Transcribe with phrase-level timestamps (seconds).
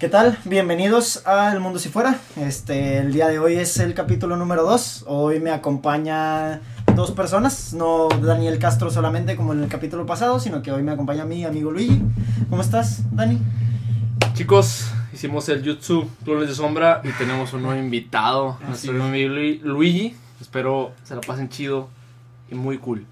[0.00, 0.38] ¿Qué tal?
[0.46, 2.18] Bienvenidos a El Mundo Si Fuera.
[2.36, 5.04] Este, el día de hoy es el capítulo número 2.
[5.06, 6.62] Hoy me acompaña
[6.96, 10.92] dos personas, no Daniel Castro solamente como en el capítulo pasado, sino que hoy me
[10.92, 12.00] acompaña mi amigo Luigi.
[12.48, 13.40] ¿Cómo estás, Dani?
[14.32, 20.16] Chicos, hicimos el Jutsu Clones de Sombra y tenemos un nuevo invitado, nuestro amigo Luigi.
[20.40, 21.90] Espero se la pasen chido
[22.50, 23.04] y muy cool.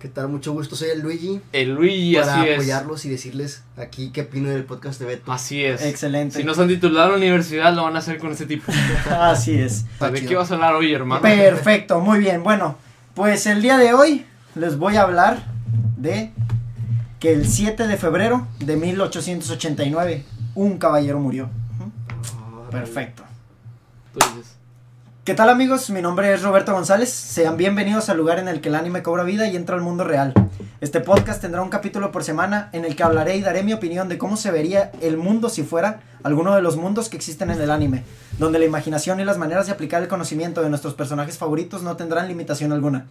[0.00, 0.28] ¿Qué tal?
[0.28, 1.42] Mucho gusto, soy el Luigi.
[1.52, 2.54] El Luigi, para así es.
[2.54, 5.30] apoyarlos y decirles aquí qué opino del podcast de Beto.
[5.30, 5.82] Así es.
[5.82, 6.38] Excelente.
[6.38, 8.72] Si no se han titulado a la universidad, lo van a hacer con este tipo.
[9.10, 9.84] Así es.
[10.00, 11.20] ¿De qué vas a hablar hoy, hermano?
[11.20, 12.42] Perfecto, muy bien.
[12.42, 12.78] Bueno,
[13.14, 14.24] pues el día de hoy
[14.54, 15.44] les voy a hablar
[15.98, 16.32] de
[17.18, 20.24] que el 7 de febrero de 1889
[20.54, 21.50] un caballero murió.
[22.70, 23.22] Perfecto.
[24.14, 24.56] Tú dices.
[25.22, 25.90] ¿Qué tal amigos?
[25.90, 27.10] Mi nombre es Roberto González.
[27.10, 30.02] Sean bienvenidos al lugar en el que el anime cobra vida y entra al mundo
[30.02, 30.32] real.
[30.80, 34.08] Este podcast tendrá un capítulo por semana en el que hablaré y daré mi opinión
[34.08, 37.60] de cómo se vería el mundo si fuera alguno de los mundos que existen en
[37.60, 38.02] el anime,
[38.38, 41.98] donde la imaginación y las maneras de aplicar el conocimiento de nuestros personajes favoritos no
[41.98, 43.04] tendrán limitación alguna.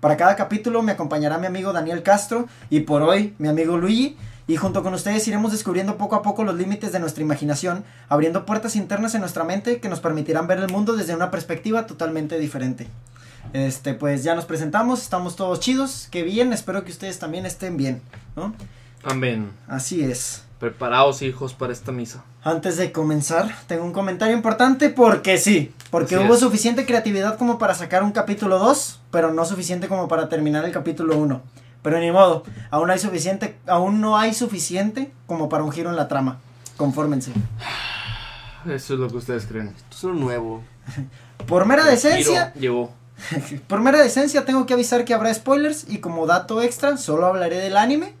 [0.00, 4.18] Para cada capítulo me acompañará mi amigo Daniel Castro y por hoy mi amigo Luigi,
[4.46, 8.44] y junto con ustedes iremos descubriendo poco a poco los límites de nuestra imaginación, abriendo
[8.44, 12.38] puertas internas en nuestra mente que nos permitirán ver el mundo desde una perspectiva totalmente
[12.38, 12.88] diferente.
[13.52, 17.76] Este, pues ya nos presentamos, estamos todos chidos, qué bien, espero que ustedes también estén
[17.76, 18.02] bien,
[18.36, 18.54] ¿no?
[19.04, 19.50] Amén.
[19.68, 20.42] Así es.
[20.58, 22.24] Preparaos, hijos, para esta misa.
[22.42, 26.40] Antes de comenzar, tengo un comentario importante porque sí, porque Así hubo es.
[26.40, 30.72] suficiente creatividad como para sacar un capítulo 2, pero no suficiente como para terminar el
[30.72, 31.42] capítulo 1.
[31.84, 35.96] Pero ni modo, aún hay suficiente, aún no hay suficiente como para un giro en
[35.96, 36.38] la trama.
[36.78, 37.30] Confórmense.
[38.64, 39.68] Eso es lo que ustedes creen.
[39.68, 40.62] Esto es lo nuevo.
[41.46, 42.90] Por mera decencia, Llegó.
[43.68, 47.56] por mera decencia tengo que avisar que habrá spoilers y como dato extra solo hablaré
[47.58, 48.14] del anime,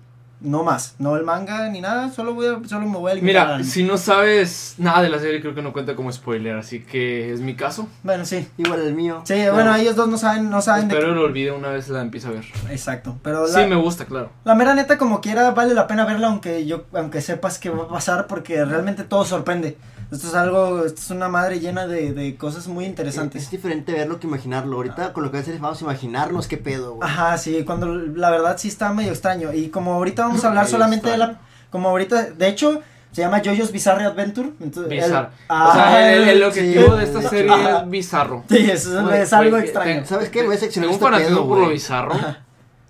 [0.44, 3.46] no más, no el manga ni nada, solo voy a, solo me voy a limitar
[3.48, 6.56] al Mira, si no sabes nada de la serie, creo que no cuenta como spoiler,
[6.56, 7.88] así que es mi caso.
[8.02, 8.46] Bueno, sí.
[8.58, 9.22] Igual el mío.
[9.24, 9.54] Sí, Claro.
[9.54, 12.28] bueno, ellos dos no saben, no saben de Espero lo olvide una vez la empiece
[12.28, 12.44] a ver.
[12.70, 14.30] Exacto, pero la, Sí, me gusta, claro.
[14.44, 17.84] la mera neta como quiera vale la pena verla aunque yo aunque sepas que va
[17.84, 19.76] a pasar porque realmente todo sorprende.
[20.12, 23.50] Esto es algo, esto es una madre llena de, de cosas muy Es interesantes.
[23.50, 24.76] diferente verlo que imaginarlo.
[24.76, 27.08] Ahorita con lo que hacer vamos a imaginarnos qué pedo, güey.
[27.08, 30.68] Ajá, sí, cuando la verdad sí está medio extraño y como ahorita vamos a hablar
[30.68, 35.28] solamente de la como ahorita, de hecho se llama JoJo's Bizarre Adventure, entonces el- Bizarro.
[35.48, 36.44] Ah, o sea, el, el sí.
[36.44, 37.78] objetivo de esta serie Ajá.
[37.82, 38.44] es bizarro.
[38.48, 40.00] Sí, eso es, es algo güey, extraño.
[40.02, 40.40] te- ¿Sabes qué?
[40.42, 42.14] Me voy a seccionar este pedo, por lo bizarro.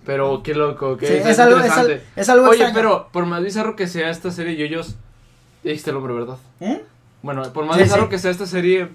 [0.04, 2.74] Pero qué loco, qué Sí, es, es algo, es, al- es algo Oye, extraño.
[2.74, 4.96] pero por más bizarro que sea esta serie, Yoyos.
[5.62, 6.36] Dijiste el nombre, ¿verdad?
[6.60, 6.84] ¿Eh?
[7.24, 8.08] Bueno, por más Sí, bizarro sí.
[8.10, 8.88] que sea esta serie,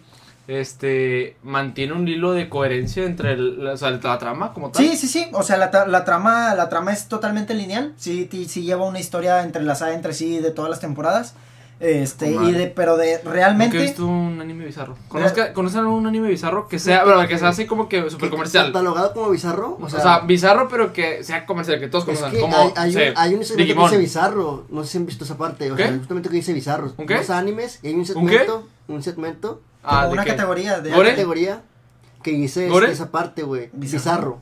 [0.47, 4.83] este mantiene un hilo de coherencia entre el- la, o sea, la trama como tal.
[4.85, 5.27] Sí, sí, sí.
[5.31, 7.93] O sea, la, la trama la trama es totalmente lineal.
[7.97, 11.33] Sí, sí lleva una historia entrelazada entre sí de todas las temporadas.
[11.79, 13.77] Este, y de, pero de Nunca he realmente.
[13.77, 14.97] visto un anime bizarro.
[15.07, 18.29] Conozca, ¿Conocen algún anime bizarro que sea, bueno, que sea así como que ¿Qué- súper
[18.29, 18.67] comercial?
[18.67, 19.77] ¿Catalogado como bizarro?
[19.81, 22.31] O sea, bizarro, pero que sea comercial, que todos es conozcan.
[22.31, 23.89] que como, hay, hay, sé, un, hay un segmento Digimon.
[23.89, 24.65] que dice bizarro.
[24.69, 25.71] No sé si han visto esa parte.
[25.71, 25.83] O ¿Qué?
[25.87, 26.91] sea, justamente que dice bizarro.
[26.97, 27.15] ¿Un qué?
[27.15, 28.67] Los animes y hay un segmento.
[28.89, 29.61] Un segmento.
[29.81, 30.29] Ah, como ¿de una qué?
[30.31, 30.89] categoría de.
[30.89, 31.01] ¿Gore?
[31.01, 31.61] Una categoría
[32.23, 32.91] que dice ¿Gore?
[32.91, 33.69] esa parte, güey.
[33.71, 33.79] Bizarro.
[33.99, 34.41] Bizarro.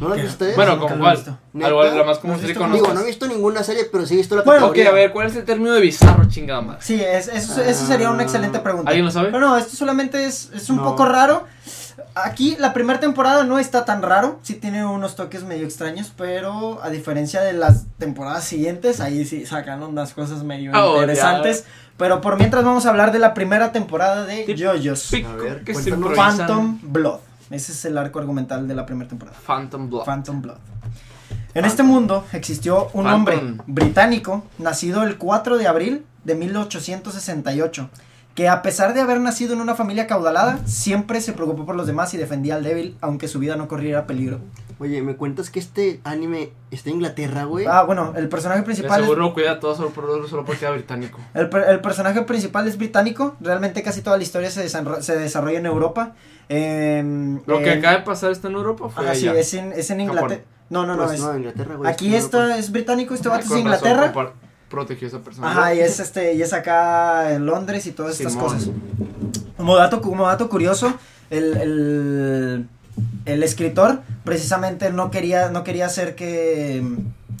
[0.00, 0.56] ¿No lo han visto ustedes?
[0.56, 1.38] Bueno, ¿como he cuál?
[1.62, 2.46] Algo, la más común ¿No.
[2.74, 4.90] Digo, no he visto ninguna serie, pero sí he visto la Bueno, Ok, categoría.
[4.90, 6.80] a ver, ¿cuál es el término de bizarro, chingada madre?
[6.82, 8.88] Sí, es, eso, eso sería una excelente pregunta.
[8.90, 9.28] ¿Alguien lo sabe?
[9.32, 10.84] Pero no, esto solamente es, es un No.
[10.84, 11.44] poco raro.
[12.14, 16.80] Aquí la primera temporada no está tan raro, sí tiene unos toques medio extraños, pero
[16.82, 21.64] a diferencia de las temporadas siguientes, ahí sí sacan unas cosas medio Oh, interesantes.
[21.96, 25.10] Pero por mientras vamos a hablar de la primera temporada de JoJo's.
[26.14, 27.18] Phantom Blood.
[27.50, 29.36] Ese es el arco argumental de la primera temporada.
[29.46, 30.04] Phantom Blood.
[30.04, 30.58] Phantom Blood.
[31.54, 33.14] En este mundo existió un Phantom.
[33.14, 37.88] hombre británico nacido el 4 de abril de 1868
[38.38, 41.88] que a pesar de haber nacido en una familia caudalada siempre se preocupó por los
[41.88, 44.38] demás y defendía al débil aunque su vida no corriera peligro.
[44.78, 47.66] Oye, ¿me cuentas que este anime está en Inglaterra, güey?
[47.68, 50.72] Ah, bueno, el personaje De principal es, seguro cuida todo solo, por, solo porque era
[50.72, 51.18] británico.
[51.34, 55.66] el, el personaje principal es británico, realmente casi toda la historia se, se desarrolla en
[55.66, 56.14] Europa.
[56.48, 59.90] em, Lo que acaba de pasar está en Europa fue ajá, sí, es en, es
[59.90, 60.42] en Inglaterra.
[60.70, 61.90] No, no, no, Pues es, no, Inglaterra, güey.
[61.90, 64.12] aquí es está, es británico, este vato es razón, Inglaterra.
[64.70, 65.50] Protegió a esa persona.
[65.50, 68.68] Ajá, y es este, y es acá en Londres y todas estas cosas.
[69.56, 70.94] Como dato, como dato curioso,
[71.30, 72.68] el, el,
[73.24, 76.82] el escritor precisamente no quería, no quería hacer que,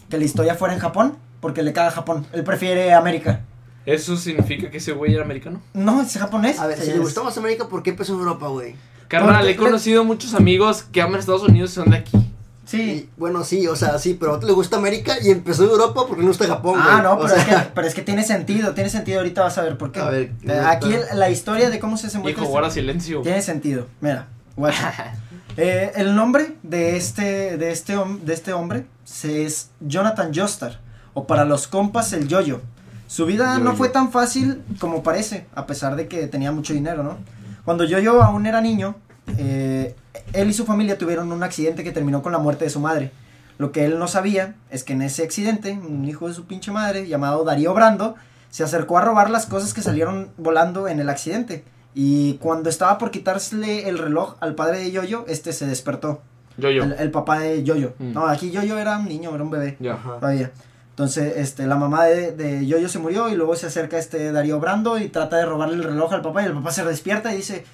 [0.08, 2.26] que la historia fuera en Japón, porque le caga Japón.
[2.32, 3.42] Él prefiere América.
[3.86, 5.62] ¿Eso significa que ese güey era americano?
[5.72, 6.58] No, es japonés.
[6.58, 8.74] A ver, si Es- le gustó más América, ¿por qué empezó en Europa, güey?
[9.08, 12.18] Carnal, he conocido muchos amigos que aman Estados Unidos y son de aquí.
[12.68, 12.80] Sí.
[12.82, 15.70] Y, bueno, sí, o sea, sí, pero a otro le gusta América y empezó en
[15.70, 16.84] Europa porque no gusta Japón, güey.
[16.86, 19.56] Ah, no, O pero, es que, pero es que tiene sentido, tiene sentido, ahorita vas
[19.56, 20.00] a ver por qué.
[20.00, 23.22] A ver, Eh, Aquí el- la historia de cómo se desenvuelve Hijo, este- guarda silencio.
[23.22, 23.86] tiene sentido.
[24.00, 25.14] Mira, guacha.
[25.60, 30.78] Eh, el nombre de este, de este, de este hombre se es Jonathan Joestar,
[31.14, 32.60] o para los compas el Yoyo.
[33.08, 37.02] Su vida no fue tan fácil como parece, a pesar de que tenía mucho dinero,
[37.02, 37.16] ¿no?
[37.64, 38.94] Cuando Yoyo aún era niño,
[39.36, 39.96] eh,
[40.32, 43.12] él y su familia tuvieron un accidente que terminó con la muerte de su madre.
[43.58, 46.70] Lo que él no sabía es que en ese accidente, un hijo de su pinche
[46.70, 48.14] madre, llamado Darío Brando,
[48.50, 51.64] se acercó a robar las cosas que salieron volando en el accidente.
[51.94, 56.22] Y cuando estaba por quitársele el reloj al padre de Yoyo, este se despertó.
[56.56, 56.84] Yo, yo.
[56.84, 57.94] El, el papá de Yoyo.
[57.98, 58.12] Mm.
[58.12, 59.76] No, aquí Yoyo era un niño, era un bebé.
[59.90, 60.18] Ajá.
[60.20, 60.52] Todavía.
[60.90, 64.60] Entonces, este, la mamá de, de Yoyo se murió y luego se acerca este Darío
[64.60, 67.36] Brando y trata de robarle el reloj al papá y el papá se despierta y
[67.36, 67.64] dice,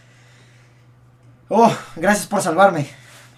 [1.48, 2.86] oh, gracias por salvarme.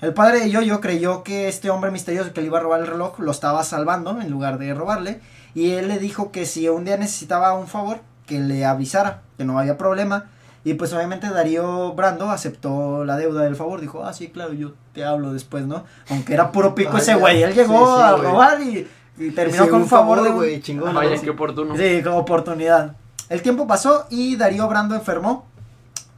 [0.03, 2.87] El padre de Yoyo creyó que este hombre misterioso que le iba a robar el
[2.87, 5.21] reloj lo estaba salvando en lugar de robarle
[5.55, 9.45] y él le dijo que si un día necesitaba un favor, que le avisara, que
[9.45, 10.27] no había problema.
[10.65, 14.73] Y pues obviamente Darío Brando aceptó la deuda del favor, dijo, ah, sí, claro, yo
[14.93, 15.85] te hablo después, ¿no?
[16.11, 19.31] Aunque era puro pico Ah, ese güey, él llegó Sí, sí, a robar y, y
[19.31, 20.93] terminó Sí, con un favor de güey, chingón.
[20.93, 21.23] Vaya, ¿no?
[21.23, 21.77] qué oportuno.
[21.77, 22.97] Sí, como oportunidad.
[23.29, 25.47] El tiempo pasó y Darío Brando enfermó.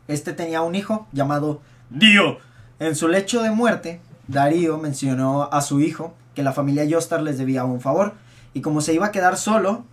[0.09, 2.39] Este tenía un hijo llamado Dio.
[2.79, 7.39] En su lecho de muerte, Darío mencionó a su hijo que la familia Yostar les
[7.39, 8.15] debía un favor.
[8.55, 9.85] Y como se iba a quedar solo,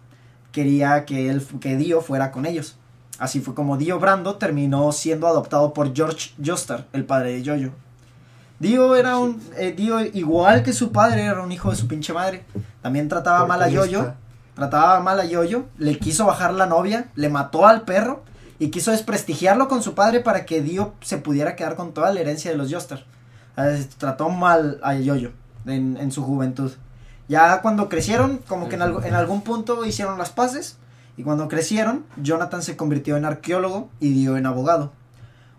[0.52, 2.78] quería que, él, que Dio fuera con ellos.
[3.18, 7.74] Así fue como Dio Brando terminó siendo adoptado por George Jostar, el padre de Jojo.
[8.60, 9.42] Dio era un.
[9.58, 12.46] eh, Dio, igual que su padre, era un hijo de su pinche madre.
[12.82, 14.16] También trataba mal a Jojo Oportunista.
[14.54, 18.24] trataba mal a Yoyo, le quiso bajar la novia, le mató al perro
[18.60, 22.22] y quiso desprestigiarlo con su padre para que Dio se pudiera quedar con toda la
[22.22, 23.06] herencia de los Joestar.
[23.58, 25.32] Eh, Trató mal a Yoyo
[25.66, 26.72] en, su juventud.
[27.28, 30.78] Ya cuando crecieron, como que en, algún punto hicieron las paces
[31.18, 34.92] y cuando crecieron, Jonathan se convirtió en arqueólogo y Dio en abogado.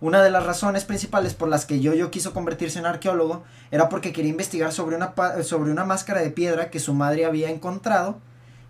[0.01, 4.13] Una de las razones principales por las que Yoyo quiso convertirse en arqueólogo era porque
[4.13, 8.19] quería investigar sobre una, sobre una máscara de piedra que su madre había encontrado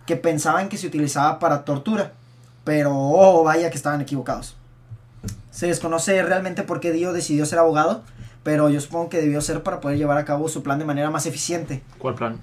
[0.07, 2.13] que pensaban que se utilizaba para tortura.
[2.67, 4.57] Pero, oh, vaya que estaban equivocados.
[5.53, 8.03] Se desconoce realmente por qué Dio decidió ser abogado,
[8.43, 11.09] pero yo supongo que debió ser para poder llevar a cabo su plan de manera
[11.09, 11.85] más eficiente.
[11.97, 12.41] ¿Cuál plan?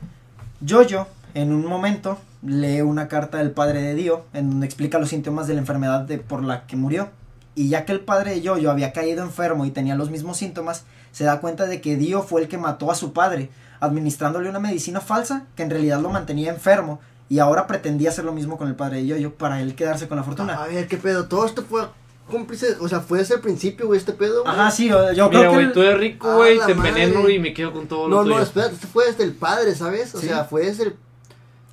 [0.65, 5.09] Jojo, en un momento, lee una carta del padre de Dio, en donde explica los
[5.09, 7.09] síntomas de la enfermedad de, por la que murió.
[7.53, 10.85] Y ya que el padre de Jojo había caído enfermo y tenía los mismos síntomas,
[11.11, 13.49] se da cuenta de que Dio fue el que mató a su padre,
[13.81, 17.01] administrándole una medicina falsa que en realidad lo mantenía enfermo.
[17.29, 20.17] Y ahora pretendía hacer lo mismo con el padre de Jojo para él quedarse con
[20.17, 20.61] la fortuna.
[20.61, 21.27] A ver, qué pedo.
[21.27, 21.87] Todo esto fue
[22.29, 22.75] cómplice.
[22.79, 24.43] O sea, fue desde el principio, güey, este pedo.
[24.43, 24.53] güey.
[24.53, 25.55] Ajá, sí, yo, yo Mira, creo que...
[25.55, 28.17] güey, el- tú eres rico, Ah, güey, te enveneno y me quedo con todo lo
[28.17, 28.35] No, tuyo.
[28.37, 30.13] no, espérate, esto fue desde el padre, ¿sabes?
[30.15, 30.27] O Sí.
[30.27, 30.95] sea, fue desde el,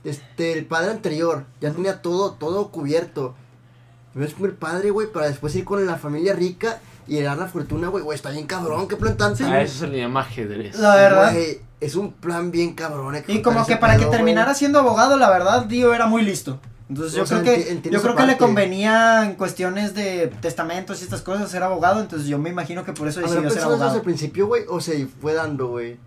[0.05, 1.45] este, el padre anterior.
[1.61, 3.35] Ya tenía todo, todo cubierto.
[4.13, 6.81] Primero es con el padre, güey, para después ir con la familia rica
[7.11, 8.05] y heredar la fortuna, güey.
[8.05, 9.35] Güey, está bien cabrón, qué plan tan...
[9.43, 10.79] A eso se le llama ajedrez.
[10.79, 11.33] La verdad.
[11.33, 13.15] Güey, es un plan bien cabrón.
[13.17, 14.59] hay Y como que para que pedo, terminara güey.
[14.59, 16.61] siendo abogado, la verdad, Dio era muy listo.
[16.89, 21.01] Entonces yo O sea, creo que yo creo que le convenía en cuestiones de testamentos
[21.01, 23.59] y estas cosas ser abogado, entonces yo me imagino que por eso ¿Habrá decidió ser
[23.61, 24.03] eso desde el abogado.
[24.03, 24.65] principio, güey?
[24.69, 25.99] ¿O se fue dando, güey?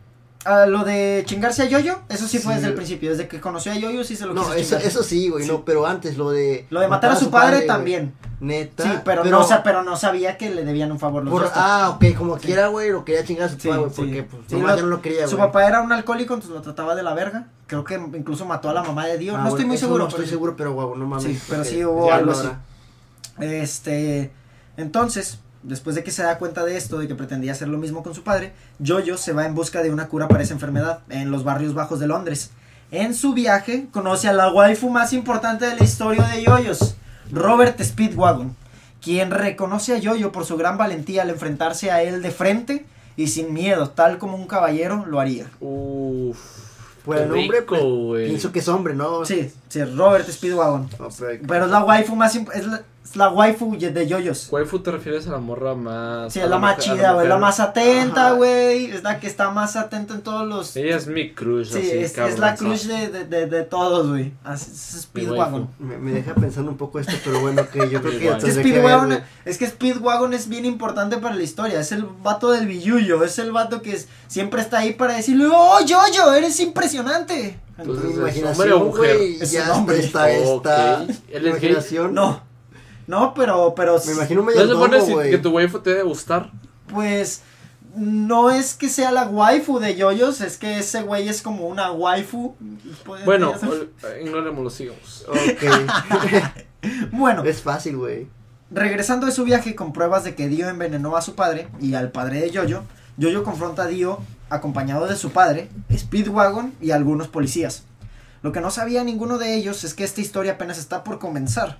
[0.45, 2.57] Ah, lo de chingarse a Yoyo, eso sí, fue Sí.
[2.57, 5.03] desde el principio, desde que conoció a Yoyo sí se lo No, quiso eso, eso
[5.03, 5.49] sí, güey, Sí.
[5.51, 6.65] no, pero antes lo de...
[6.69, 8.13] Lo de matar a su padre, también.
[8.19, 8.32] güey.
[8.43, 8.83] Neta.
[8.83, 11.51] Sí, pero, no, pero no sabía que le debían un favor los por- dos.
[11.55, 14.75] ah, ok, como quiera, güey, lo quería chingar a su Sí, güey, porque pues, nomás
[14.75, 17.47] lo- no lo quería, Su papá era un alcohólico, entonces lo trataba de la verga.
[17.67, 19.35] Creo que incluso mató a la mamá de Dio.
[19.37, 20.03] Ah, no estoy muy seguro.
[20.03, 21.23] No estoy pero- seguro, pero guau, no mames.
[21.23, 22.49] Sí, pero sí hubo algo así.
[23.39, 24.31] Este,
[24.77, 28.03] entonces, después de que se da cuenta de esto, de que pretendía hacer lo mismo
[28.03, 28.53] con su padre,
[28.85, 31.99] Jojo se va en busca de una cura para esa enfermedad en los barrios bajos
[31.99, 32.51] de Londres.
[32.91, 36.95] En su viaje, conoce a la waifu más importante de la historia de Yoyos,
[37.33, 38.55] Robert Speedwagon,
[39.01, 42.85] quien reconoce a Yoyo por su gran valentía al enfrentarse a él de frente
[43.15, 45.49] y sin miedo, tal como un caballero lo haría.
[45.59, 46.37] Uff.
[47.03, 47.75] Por el nombre, rico,
[48.07, 49.25] pues, pienso que es hombre, ¿no?
[49.25, 50.87] Sí, sí, Robert Speedwagon.
[51.45, 52.83] Pero- es la waifu más es la,
[53.15, 54.47] la waifu de Yoyos.
[54.51, 56.33] Waifu te refieres a la morra más.
[56.33, 59.27] Sí, a es la más mujer- chida, güey, la más atenta, güey, es la que
[59.27, 60.75] está más atenta en todos los...
[60.75, 62.65] Ella es mi crush, Sí, así, es, es cabrón, la sí.
[62.65, 64.33] crush de, de, de, de todos, güey.
[64.51, 64.61] Es
[65.03, 65.69] Speedwagon.
[65.79, 68.51] Me, me deja pensando un poco esto, pero bueno, que yo creo que Es que,
[68.51, 71.79] ver, Speedwagon, es que Speedwagon es bien importante para la historia.
[71.79, 73.23] Es el vato del billuyo.
[73.23, 76.33] Es el vato que es- siempre está ahí para decirle: ¡Oh, Yoyo!
[76.33, 77.59] ¡Eres impresionante!
[77.77, 79.17] Entonces, ¿es imaginación, hombre o mujer?
[79.17, 79.99] güey, Es ya un hombre.
[79.99, 80.65] está, está, Ok.
[80.65, 81.03] está.
[81.03, 81.49] ¿Él es gay?
[81.49, 82.13] imaginación.
[82.13, 82.41] No,
[83.07, 83.99] no, pero, pero.
[84.05, 85.31] Me imagino un ¿No se mayordomo, si- güey.
[85.31, 86.51] que tu waifu te debe gustar?
[86.87, 87.41] Pues.
[87.95, 91.91] no es que sea la waifu de yoyos, es que ese güey es como una
[91.91, 92.55] waifu.
[93.25, 93.69] Bueno, podría ser.
[93.69, 95.25] ol- ignorémoslo, sigamos.
[95.27, 95.63] Ok.
[97.11, 98.27] bueno, es fácil, güey.
[98.71, 102.11] regresando de su viaje con pruebas de que Dio envenenó a su padre y al
[102.11, 102.81] padre de Yoyo,
[103.17, 104.19] Yoyo confronta a Dio
[104.49, 107.83] acompañado de su padre, Speedwagon y algunos policías.
[108.41, 111.77] Lo que no sabía ninguno de ellos es que esta historia apenas está por comenzar.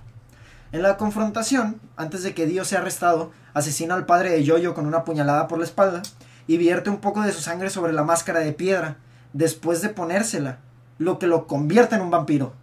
[0.74, 4.86] En la confrontación, antes de que Dio sea arrestado, asesina al padre de Yoyo con
[4.86, 6.02] una puñalada por la espalda
[6.48, 8.96] y vierte un poco de su sangre sobre la máscara de piedra,
[9.32, 10.58] después de ponérsela,
[10.98, 12.54] lo que lo convierte en un vampiro.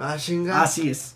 [0.00, 0.60] Ah, chinga.
[0.60, 1.14] Así es.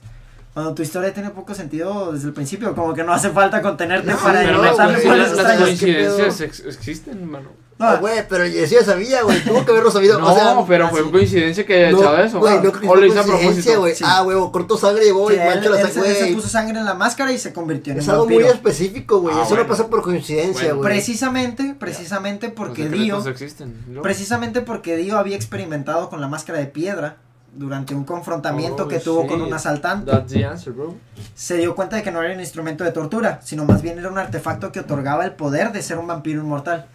[0.54, 4.12] Cuando tu historia tiene poco sentido desde el principio, como que no hace falta contenerte
[4.12, 5.58] No, para no, güey, sí, las- los las, extraños, extraños.
[5.58, 5.64] ¿qué
[6.04, 7.48] coincidencias ex- existen, mano.
[7.76, 9.42] No, Ah, güey, pero yo sí ya sabía, güey.
[9.42, 10.20] Tuvo que haberlo sabido.
[10.20, 10.94] No, o sea, pero así.
[10.94, 12.38] fue coincidencia que haya No, echado eso.
[12.38, 12.60] Güey, ¿no?
[12.60, 13.80] creo que o lo hizo fue a propósito.
[13.80, 13.94] güey.
[13.96, 14.04] Sí.
[14.06, 16.20] Ah, güey, cortó sangre y llegó sí, y mancha él, la sangre, se, él se
[16.22, 16.34] güey.
[16.36, 18.54] puso sangre en la máscara y se convirtió en Es un algo muy vampiro.
[18.54, 19.34] específico, güey.
[19.34, 19.64] Ah, Eso bueno.
[19.64, 20.76] no pasa por coincidencia, Bueno.
[20.76, 20.92] güey.
[20.92, 22.92] Precisamente, precisamente porque Los
[23.24, 23.84] Dio, existen.
[23.88, 24.02] ¿no?
[24.02, 27.16] precisamente porque Dio había experimentado con la máscara de piedra
[27.56, 30.10] durante un confrontamiento Oh, que tuvo con un asaltante.
[30.10, 30.94] That's the answer, bro.
[31.34, 34.10] Se dio cuenta de que no era un instrumento de tortura, sino más bien era
[34.10, 36.86] un artefacto que otorgaba el poder de ser un vampiro inmortal.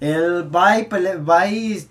[0.00, 0.88] Él va y,
[1.28, 1.86] va y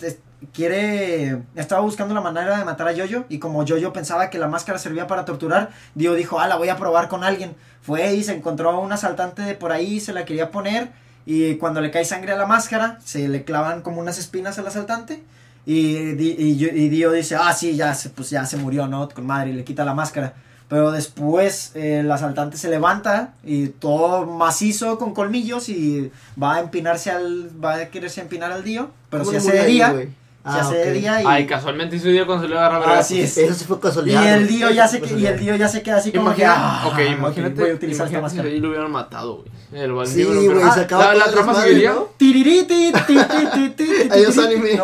[0.53, 1.43] quiere.
[1.55, 3.25] Estaba buscando la manera de matar a Jojo.
[3.29, 6.69] Y como Jojo pensaba que la máscara servía para torturar, Dio dijo: Ah, la voy
[6.69, 7.55] a probar con alguien.
[7.81, 10.91] Fue y se encontró a un asaltante de por ahí, se la quería poner.
[11.25, 14.67] Y cuando le cae sangre a la máscara, se le clavan como unas espinas al
[14.67, 15.23] asaltante.
[15.69, 18.87] Y, Di- y, yo- y Dio dice: Ah, sí, ya se, pues ya se murió,
[18.87, 19.09] ¿no?
[19.09, 20.33] Con madre, y le quita la máscara.
[20.69, 26.09] Pero después eh, el asaltante se levanta y todo macizo con colmillos y
[26.41, 27.49] va a empinarse al.
[27.63, 28.89] va a quererse empinar al Dio.
[29.09, 29.91] Pero ¿Cómo se hace de día.
[29.93, 30.07] Se
[30.49, 31.25] Ah, hace de día y.
[31.27, 32.99] Ay, casualmente hizo día cuando se le agarra verga.
[32.99, 33.37] Así es.
[33.37, 34.33] Eso sí fue y casualidad.
[34.37, 34.55] el güey.
[34.57, 35.37] Dio ya se que- y el.
[35.37, 36.45] Dio ya se queda así como que.
[36.45, 38.47] Ah, ok, imagínate, voy a utilizar esta si máscara.
[38.47, 39.49] ahí lo hubieran matado, güey.
[39.83, 41.93] El Sí, bandido lo güey, hubiera- se acaba la, la todo el trama desmadre, seguiría.
[41.93, 42.07] ¿no?
[42.15, 44.79] Tiririti, ti, ti, ti, ti, ti, Adiós, ti, ti.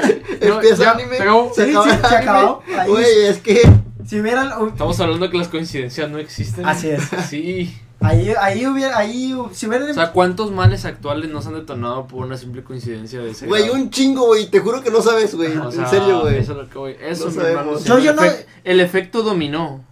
[0.40, 1.16] No, Empieza ya, anime.
[1.54, 1.64] se.
[1.66, 2.62] Sí, sí, se acabó.
[2.88, 3.62] Güey, es que.
[4.06, 4.50] si hubieran.
[4.68, 6.66] Estamos hablando que las coincidencias no existen.
[6.66, 7.02] Así es.
[7.28, 7.76] Sí.
[8.00, 8.98] Ahí, ahí hubiera.
[8.98, 9.88] Ahí, si hubieran.
[9.90, 13.46] O sea, ¿cuántos males actuales no se han detonado por una simple coincidencia de ese
[13.46, 14.46] Güey, un chingo, güey.
[14.50, 15.56] Te juro que no sabes, güey.
[15.56, 16.36] O sea, en serio, güey.
[16.36, 16.96] Eso es lo que voy.
[17.00, 17.60] Eso, No mi sabemos.
[17.62, 17.78] hermano.
[17.84, 18.22] Yo- el, yo no-
[18.64, 19.84] el efecto dominó.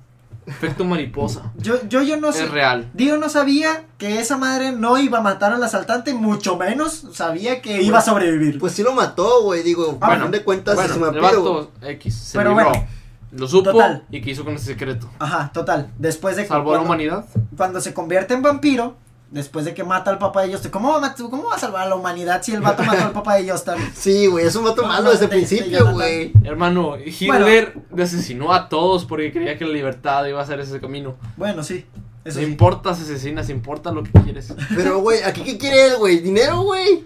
[0.46, 1.52] Efecto mariposa.
[1.58, 2.44] Yo, yo, yo no sé.
[2.44, 2.90] Es real.
[2.94, 7.62] Dio no sabía que esa madre no iba a matar al asaltante, mucho menos sabía
[7.62, 8.58] que iba a sobrevivir.
[8.58, 9.62] Pues sí lo mató, güey.
[9.62, 11.42] Digo, Ah, a fin de cuentas bueno, es un el vampiro.
[11.44, 12.70] vato X se Pero libró.
[12.70, 12.86] bueno.
[13.34, 14.04] Lo supo Total.
[14.10, 15.08] y qué hizo con ese secreto.
[15.18, 15.90] Ajá, total.
[15.98, 17.24] Después de que ¿Salvó a la humanidad?
[17.56, 18.96] cuando se convierte en vampiro,
[19.32, 21.58] después de que mata al papá de Joestar, ¿cómo, va a mat- ¿cómo va a
[21.58, 23.76] salvar a la humanidad si el vato mató al papá de Joestar?
[23.94, 26.32] Sí, güey, es un vato malo desde el principio, güey.
[26.44, 31.16] Hermano, Hitler asesinó a todos porque creía que la libertad iba a ser ese camino.
[31.36, 31.84] Bueno, sí.
[32.24, 32.52] Eso no sí.
[32.52, 34.54] importa si asesinas, importa lo que quieres.
[34.76, 36.20] Pero, güey, ¿aquí qué quiere él, güey?
[36.20, 37.04] ¿Dinero, güey?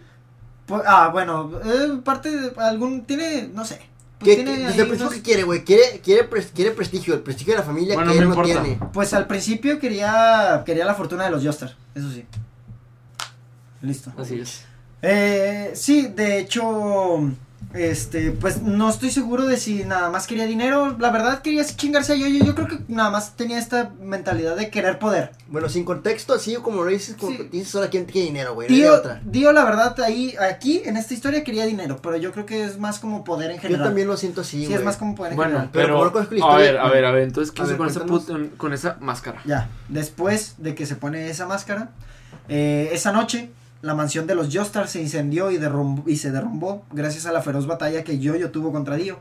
[0.66, 3.04] Pues, ah, bueno, eh, parte de algún.
[3.06, 3.48] Tiene.
[3.54, 3.80] No sé.
[4.18, 5.64] Pues ¿Qué, tiene qué- ahí desde el principio, unos- ¿qué quiere, güey?
[5.64, 8.34] Quiere, quiere, pres- quiere prestigio, el prestigio de la familia Bueno, que no él no
[8.34, 8.62] importa.
[8.62, 8.80] tiene.
[8.92, 10.62] Pues al principio quería.
[10.64, 11.76] Quería la fortuna de los Joestar.
[11.94, 12.24] Eso sí.
[13.82, 14.12] Listo.
[14.16, 14.64] Así es.
[15.02, 17.30] Eh, sí, de hecho,
[17.76, 20.96] este, pues no estoy seguro de si nada más quería dinero.
[20.98, 22.26] La verdad quería chingarse a yo.
[22.26, 25.32] Yo, yo creo que nada más tenía esta mentalidad de querer poder.
[25.48, 27.48] Bueno, sin contexto, así como lo dices, como Sí.
[27.52, 28.68] dices ahora quién quiere dinero, güey.
[28.68, 29.20] Dio, otra.
[29.24, 32.78] Dio, la verdad, ahí, aquí, en esta historia quería dinero, pero yo creo que es
[32.78, 33.84] más como poder en Yo general.
[33.86, 34.78] también lo siento así, Sí, güey.
[34.78, 35.70] es más como poder en Bueno, general.
[35.72, 38.04] Pero pero, a ver, a ver, a ver, entonces ¿qué hizo con esa,
[38.56, 39.40] con esa máscara?
[39.44, 41.90] Ya, después de que se pone esa máscara,
[42.48, 43.50] eh, esa noche
[43.82, 48.02] la mansión de los Joestar se incendió y, se derrumbó gracias a la feroz batalla
[48.04, 49.18] que Jojo tuvo contra Dio.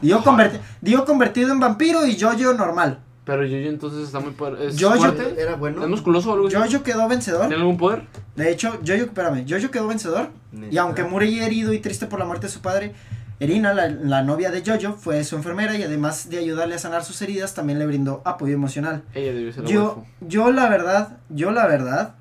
[0.00, 3.00] Dio, converti- Dio convertido en vampiro y Jojo normal.
[3.24, 5.34] Pero yo entonces está muy poder- ¿Es fuerte?
[5.40, 5.82] Era bueno.
[5.82, 6.78] ¿Es musculoso o algo así?
[6.80, 7.48] Quedó vencedor.
[7.48, 8.04] ¿Tiene algún poder?
[8.36, 10.28] De hecho, Jojo, espérame, Jojo quedó vencedor.
[10.70, 12.94] Y aunque muere herido y triste por la muerte de su padre,
[13.40, 17.04] Erina, la, la novia de Jojo, fue su enfermera y además de ayudarle a sanar
[17.04, 19.02] sus heridas, también le brindó apoyo emocional.
[19.12, 22.14] Ella debió ser la Yo, yo la verdad, yo la verdad,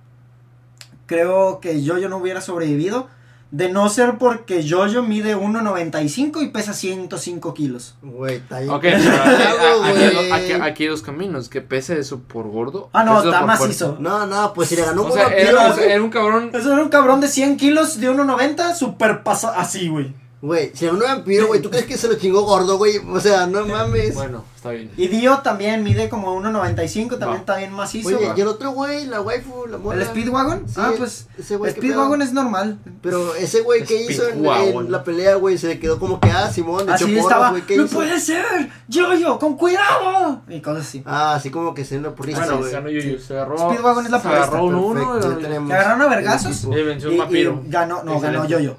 [1.06, 3.08] creo que Jojo no hubiera sobrevivido.
[3.52, 7.96] De no ser porque Jojo mide 1.95 y pesa 105 kilos.
[8.02, 8.68] Güey, está ahí.
[8.68, 11.48] Ok, pero aquí, aquí- dos caminos.
[11.48, 12.90] Que pese eso por gordo.
[12.92, 13.98] Ah, no, está macizo.
[14.00, 16.50] No, no, pues si le ganó O un sea, era, era un cabrón.
[16.54, 19.54] Eso era un cabrón de 100 kilos de 1.90, super pasado.
[19.58, 20.14] Así, güey.
[20.46, 22.98] Güey, si era un vampiro, güey, ¿tú crees que se lo chingó gordo, güey?
[22.98, 24.14] O sea, no mames.
[24.14, 24.92] Bueno, está bien.
[24.96, 28.10] Y Dio también mide como 1.95, también está bien macizo.
[28.10, 30.04] Oye, y el otro güey, la waifu, la mola.
[30.04, 30.68] ¿El Speedwagon?
[30.68, 31.28] Sí, ah, el- pues.
[31.36, 32.78] ¿qué Speedwagon es normal.
[33.02, 36.52] Pero ese güey que hizo en, la pelea, güey, se le quedó como que, ah,
[36.52, 37.50] Simón, de Así hecho estaba.
[37.50, 37.96] güey, ¿qué ¡No hizo?
[37.96, 38.46] puede ser!
[38.88, 39.40] ¡Yo-yo!
[39.40, 40.42] ¡Con cuidado!
[40.48, 41.02] Y cosas así.
[41.08, 42.72] Ah, así como que se lo porrista, Bueno, güey.
[42.72, 43.18] ganó Yuyu.
[43.20, 43.58] Se agarró.
[43.58, 45.20] Speedwagon es la Se agarró uno uno.
[45.20, 46.66] ¿Que agarraron a el vergazos?
[46.66, 47.64] Y venció Y- un vampiro.
[47.68, 48.78] ganó, no, ganó Yo-yo.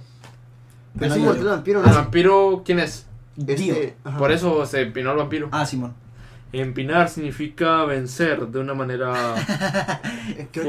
[0.98, 1.50] Pero inmortal Yo-Yo.
[1.50, 1.94] vampiro, ¿El ¿no?
[1.94, 3.06] vampiro quién es?
[3.36, 3.74] Dio.
[3.74, 3.96] Este.
[4.18, 5.48] Por eso se empinó el vampiro.
[5.52, 5.94] Ah, Simón.
[6.52, 9.34] Empinar significa vencer de una manera.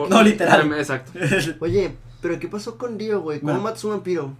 [0.10, 0.72] No, literal.
[0.78, 1.12] Exacto.
[1.60, 3.40] Oye, pero ¿qué pasó con Dio, güey?
[3.40, 3.64] ¿Cómo Bueno.
[3.64, 4.34] matas a un vampiro?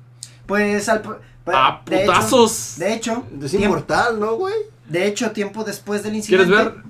[0.46, 1.02] Pues al.
[1.02, 2.76] pues, ¡A de hecho- putazos!
[2.78, 4.56] De hecho, Es tiempo, inmortal, ¿no, güey?
[4.90, 6.46] de hecho, tiempo después del incidente.
[6.52, 6.84] ¿Quieres ver?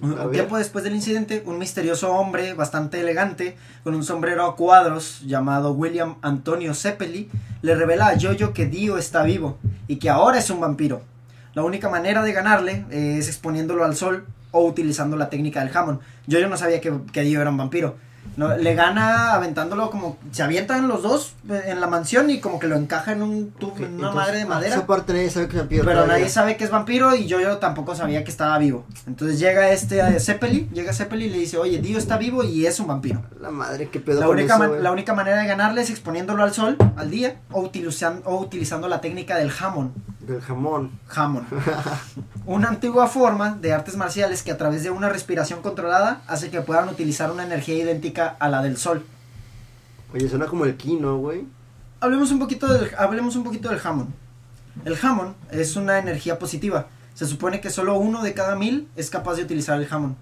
[0.00, 5.22] Un tiempo después del incidente, un misterioso hombre bastante elegante, con un sombrero a cuadros,
[5.26, 7.28] llamado William Antonio Zeppeli,
[7.62, 11.02] le revela a Jojo que Dio está vivo y que ahora es un vampiro.
[11.54, 15.76] La única manera de ganarle eh, es exponiéndolo al sol o utilizando la técnica del
[15.76, 15.98] Hammond.
[16.30, 17.96] Jojo no sabía que, que Dio era un vampiro.
[18.38, 20.16] No, le gana aventándolo como...
[20.30, 23.76] Se avientan los dos en la mansión y como que lo encaja en un tubo,
[23.78, 24.74] en una Entonces, madre de ah, madera.
[24.76, 25.84] Esa parte nadie sabe que es vampiro.
[25.84, 26.14] Pero todavía.
[26.14, 28.86] nadie sabe que es vampiro y yo, yo tampoco sabía que estaba vivo.
[29.08, 32.64] Entonces llega este eh, Zeppeli, llega Zeppeli y le dice, oye, Dio está vivo y
[32.64, 33.22] es un vampiro.
[33.40, 36.44] La madre, qué pedo La única, eso, man- la única manera de ganarle es exponiéndolo
[36.44, 39.90] al sol, al día, o, utilizan- o utilizando la técnica del Hammond.
[40.28, 40.90] Del jamón.
[41.08, 41.46] Hammond.
[42.46, 46.60] una antigua forma de artes marciales que a través de una respiración controlada hace que
[46.60, 49.06] puedan utilizar una energía idéntica a la del sol.
[50.12, 51.46] Oye, suena como el Kino, güey.
[52.00, 54.10] Hablemos un poquito del, hablemos un poquito del Hammond.
[54.84, 56.88] El Hammond es una energía positiva.
[57.14, 60.16] Se supone que solo uno de cada mil es capaz de utilizar el Hammond.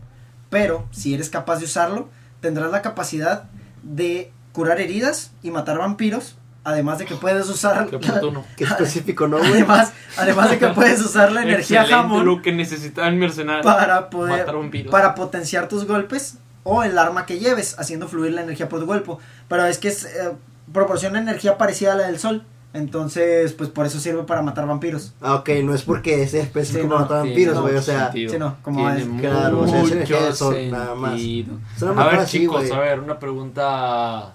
[0.51, 2.09] Pero si eres capaz de usarlo,
[2.41, 3.51] tendrás la capacidad
[3.83, 6.36] de curar heridas y matar vampiros.
[6.67, 7.87] Además de que puedes usar.
[7.87, 8.45] Qué oportuno.
[8.57, 9.53] Qué específico, ¿no, güey?
[9.53, 13.63] además, además de que puedes usar la energía Hammond lo que necesitaba el mercenario.
[13.63, 18.43] para poder Matar para potenciar tus golpes o el arma que lleves, haciendo fluir la
[18.43, 19.21] energía por tu cuerpo.
[19.47, 20.33] Pero es que es, eh,
[20.73, 22.45] proporciona energía parecida a la del sol.
[22.73, 25.15] Entonces, pues por eso sirve para matar vampiros.
[25.21, 28.07] Ah, ok, no es porque sea específico Sí, para matar vampiros, güey, o sea...
[28.07, 28.33] sentido.
[28.33, 31.13] sí, no, como Tiene es- claro, o sea, es energía del nada más.
[31.13, 34.35] A ver, así, chicos, a ver, una pregunta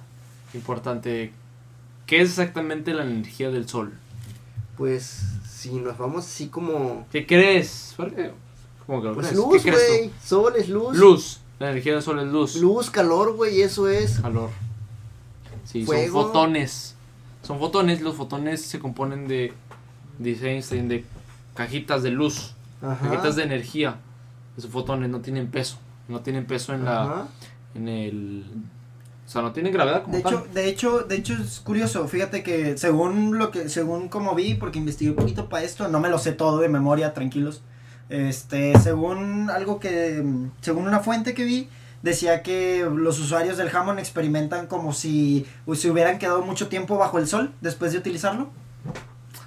[0.53, 1.40] importante.
[2.11, 3.93] ¿Qué es exactamente la energía del sol?
[4.77, 7.07] Pues, si nos vamos así como...
[7.09, 7.93] ¿Qué crees?
[8.85, 9.37] ¿Cómo que lo Pues crees?
[9.39, 10.11] luz, güey.
[10.21, 10.97] Sol es luz.
[10.97, 11.39] Luz.
[11.57, 12.57] La energía del sol es luz.
[12.57, 14.19] Luz, calor, güey, eso es.
[14.19, 14.49] Calor.
[15.63, 16.21] Sí, Fuego.
[16.21, 16.95] son fotones.
[17.43, 18.01] Son fotones.
[18.01, 19.53] Los fotones se componen de,
[20.19, 21.05] dice Einstein, de
[21.55, 22.55] cajitas de luz.
[22.81, 23.07] Ajá.
[23.07, 24.01] Cajitas de energía.
[24.57, 25.77] Esos fotones no tienen peso.
[26.09, 27.29] No tienen peso en la
[27.73, 28.43] en el
[29.31, 30.33] o sea, no tienen gravedad como De tal.
[30.33, 34.55] hecho, de hecho, de hecho es curioso, fíjate que según lo que, según como vi,
[34.55, 37.61] porque investigué un poquito para esto, no me lo sé todo de memoria, tranquilos.
[38.09, 40.21] Este, según algo que,
[40.59, 41.69] según una fuente que vi,
[42.01, 47.17] decía que los usuarios del Hammond experimentan como si se hubieran quedado mucho tiempo bajo
[47.17, 48.49] el sol después de utilizarlo.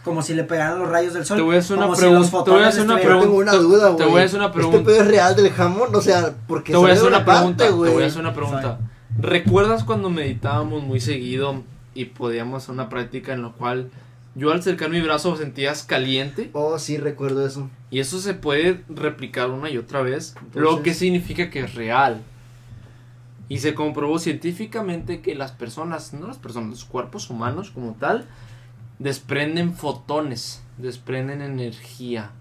[0.03, 1.37] Como si le pegaran los rayos del sol.
[1.37, 3.53] Te voy a hacer una pregunta, los te voy a hacer una Yo tengo una
[3.53, 3.99] duda, güey.
[3.99, 4.79] Te voy a hacer una pregunta.
[4.79, 5.95] ¿Este pedo es real del jamón?
[5.95, 8.79] O sea, porque Te voy a hacer una pregunta, te voy a hacer una pregunta.
[9.19, 11.63] ¿Recuerdas cuando meditábamos muy seguido
[11.95, 13.91] y podíamos hacer una práctica en la cual
[14.35, 16.51] yo al acercar mi brazo sentías caliente?
[16.53, 17.71] Oh, sí, recuerdo eso.
[17.91, 22.23] Y eso se puede replicar una y otra vez, lo que significa que es real.
[23.49, 28.27] Y se comprobó científicamente que las personas, no las personas, los cuerpos humanos como tal,
[28.99, 32.33] desprenden fotones, desprenden energía.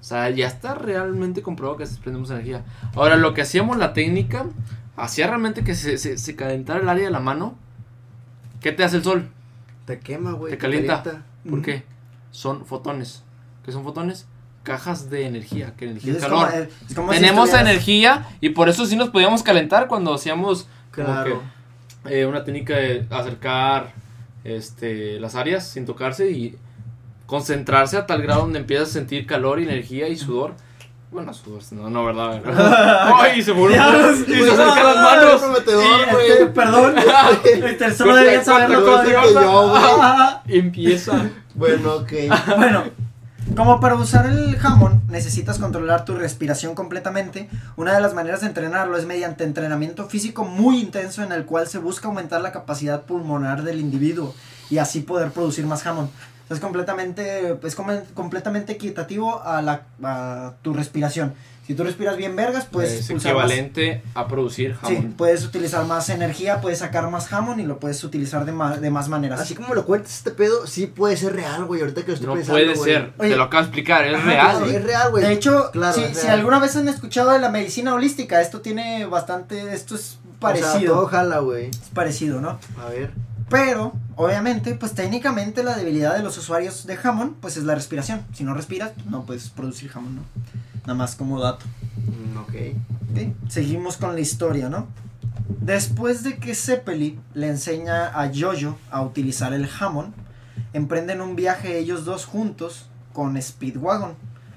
[0.00, 2.64] O sea, ya está realmente comprobado que desprendemos energía.
[2.94, 4.46] Ahora, lo que hacíamos la técnica,
[4.96, 7.56] hacía realmente que se, se, se calentara el área de la mano.
[8.60, 9.28] ¿Qué te hace el sol?
[9.86, 10.52] Te quema, güey.
[10.52, 11.02] Te calienta.
[11.44, 11.62] ¿Por Ujú.
[11.62, 11.84] qué?
[12.30, 13.22] Son fotones.
[13.64, 14.26] ¿Qué son fotones?
[14.62, 16.48] Cajas de energía, que energía es, calor.
[16.50, 20.68] como- es como si Tenemos energía y por eso sí nos podíamos calentar cuando hacíamos
[20.94, 21.42] como Claro.
[22.04, 23.92] que, eh, una técnica de acercar
[24.44, 26.56] este, las áreas sin tocarse y
[27.26, 30.54] concentrarse a tal grado donde empiezas a sentir calor y energía y sudor.
[31.12, 32.40] Bueno, sudor, no, no, ¿verdad?
[33.20, 33.42] ¡Ay!
[33.42, 35.42] Se volvió Diablos, y se acercan las manos.
[35.68, 36.54] Y, güey.
[36.54, 36.94] Perdón.
[37.44, 40.42] Este, solo corta, saberlo todavía.
[40.48, 41.30] Empieza.
[41.54, 42.12] Bueno, ok.
[42.56, 42.84] Bueno,
[43.54, 48.46] como para usar el jamón necesitas controlar tu respiración completamente, una de las maneras de
[48.46, 53.02] entrenarlo es mediante entrenamiento físico muy intenso en el cual se busca aumentar la capacidad
[53.02, 54.34] pulmonar del individuo
[54.70, 56.08] y así poder producir más jamón.
[56.52, 57.74] Es completamente, es
[58.14, 61.34] completamente equitativo a, la, a tu respiración.
[61.66, 65.12] Si tú respiras bien vergas, pues es pulsar más- equivalente a producir Sí, jamón.
[65.16, 68.90] puedes utilizar más energía, puedes sacar más jamón y lo puedes utilizar de, ma- de
[68.90, 69.40] más maneras.
[69.40, 71.80] Así como lo cuentas este pedo, sí puede ser real, güey.
[71.80, 72.90] Ahorita que lo estoy No pensando, puede güey.
[72.92, 73.30] ser, Oye.
[73.30, 74.50] te lo acabo de explicar, es Ajá, real.
[74.58, 75.24] Claro, es real, güey.
[75.24, 79.06] de hecho, claro, si, si alguna vez han escuchado de la medicina holística, esto tiene
[79.06, 81.66] bastante, esto es O sea, parecido, todo jala, güey.
[81.70, 82.58] es parecido, ¿no?
[82.84, 83.12] A ver.
[83.52, 88.24] Pero, obviamente, pues técnicamente la debilidad de los usuarios de jamón, pues es la respiración.
[88.32, 90.22] Si no respiras, no puedes producir jamón, ¿no?
[90.80, 91.66] Nada más como dato.
[91.96, 92.52] Mm, ok.
[93.48, 94.86] Seguimos con la historia, ¿no?
[95.60, 100.14] Después de que Zeppeli le enseña a Jojo a utilizar el jamón,
[100.72, 104.14] emprenden un viaje ellos dos juntos con Speedwagon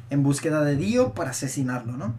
[0.09, 2.13] en búsqueda de Dio para asesinarlo, ¿no?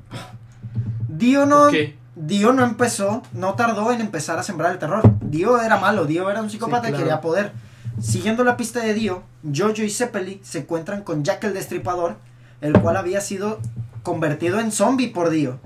[1.08, 1.96] Dio no, ¿Por qué?
[2.16, 5.02] Dio no empezó, no tardó en empezar a sembrar el terror.
[5.20, 7.04] Dio era malo, Dio era un psicópata Sí, y claro.
[7.04, 7.52] quería poder.
[8.00, 9.22] Siguiendo la pista de Dio,
[9.54, 12.16] Jojo y Zeppeli se encuentran con Jack el Destripador,
[12.62, 13.60] el cual había sido
[14.02, 15.60] convertido en zombie por Dio.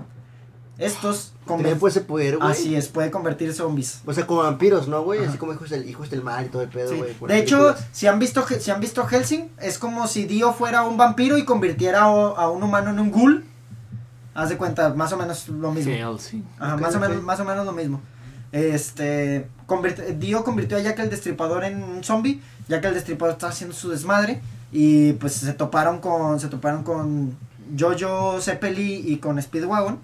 [0.77, 2.51] Estos También puede ser poder, güey.
[2.51, 4.01] Así es, puede convertir zombies.
[4.05, 5.23] O sea, como vampiros, ¿no, güey?
[5.23, 7.15] Así como hijos del, hijos del mal y todo el pedo, güey.
[7.27, 10.97] De hecho, si han visto si han visto Helsing, es como si Dio fuera un
[10.97, 13.45] vampiro y convirtiera a, a un humano en un ghoul.
[14.33, 15.91] Haz de cuenta, más o menos lo mismo.
[16.59, 18.01] Ajá, más, o menos, más o menos lo mismo.
[18.51, 22.41] Este, convirt- Dio convirtió a Jack el Destripador en un zombie.
[22.67, 24.41] Jack el Destripador estaba haciendo su desmadre
[24.71, 27.35] y pues se toparon con se toparon con
[27.77, 29.99] Jojo Zeppeli y con Speedwagon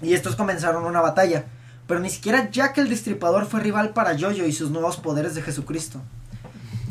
[0.00, 1.44] y estos comenzaron una batalla.
[1.86, 5.42] Pero ni siquiera Jack el Destripador fue rival para Jojo y sus nuevos poderes de
[5.42, 6.00] Jesucristo.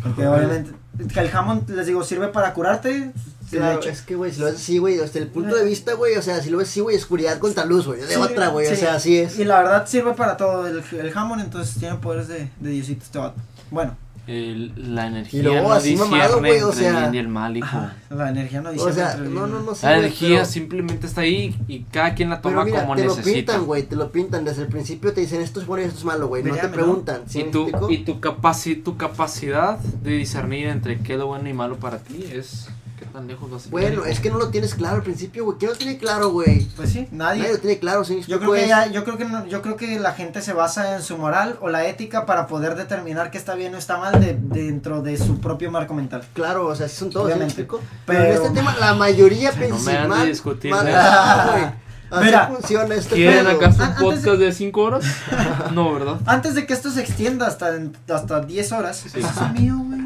[0.03, 0.71] Porque obviamente
[1.19, 3.12] el jamón les digo sirve para curarte.
[3.52, 3.90] De Claro, hecho.
[3.90, 6.22] es que, güey, si lo ves así, güey, desde el punto de vista, güey, o
[6.22, 8.70] sea, si lo ves así, güey, oscuridad contra luz, güey, de Sí, otra, güey, o
[8.72, 8.76] sí.
[8.78, 9.38] sea, así es.
[9.40, 13.04] Y la verdad sirve para todo el, el jamón, entonces tiene poderes de, de Diosito
[13.04, 13.40] este vato.
[13.70, 13.96] Bueno,
[14.28, 17.28] El- la energía Y luego no así mamado, güey, o el sea- bien y el
[17.28, 17.66] mal, hijo.
[17.66, 18.86] ajá, la energía no dice.
[18.86, 22.30] O sea, no, no, no sé, La energía pero- simplemente está ahí y cada quien
[22.30, 23.36] la Pero toma mira, como te lo necesita.
[23.54, 24.46] pintan, güey, te lo pintan.
[24.46, 26.44] Desde el principio te dicen esto es bueno y esto es malo, güey.
[26.44, 27.22] No te preguntan.
[27.28, 31.50] ¿sí y, tu, y tu, capaci- tu capacidad de discernir entre qué es lo bueno
[31.50, 32.68] y malo para ti es
[33.12, 35.58] tan lejos a Bueno, es que no lo tienes claro al principio, güey.
[35.58, 36.65] ¿Quién lo tiene claro, güey?
[36.76, 37.41] Pues sí, nadie.
[37.41, 39.76] Nadie lo tiene claro, ¿sí Yo creo que ya, yo creo que no- yo creo
[39.76, 43.38] que la gente se basa en su moral o la ética para poder determinar qué
[43.38, 46.24] está bien o está mal de- dentro de su propio marco mental.
[46.34, 47.63] Claro, o sea, son todos, ¿sí me Obviamente.
[47.65, 50.95] Pero, Pero- en este tema, la mayoría O sea, no me de discutir de.
[52.12, 53.56] Así Mira, funciona este ¿Quieren pedo.
[53.56, 55.06] acaso un podcast de 5 horas?
[55.74, 56.19] no, ¿verdad?
[56.26, 57.71] Antes de que esto se extienda hasta,
[58.13, 59.17] hasta 10 horas, Sí.
[59.19, 60.02] eso es mío, güey.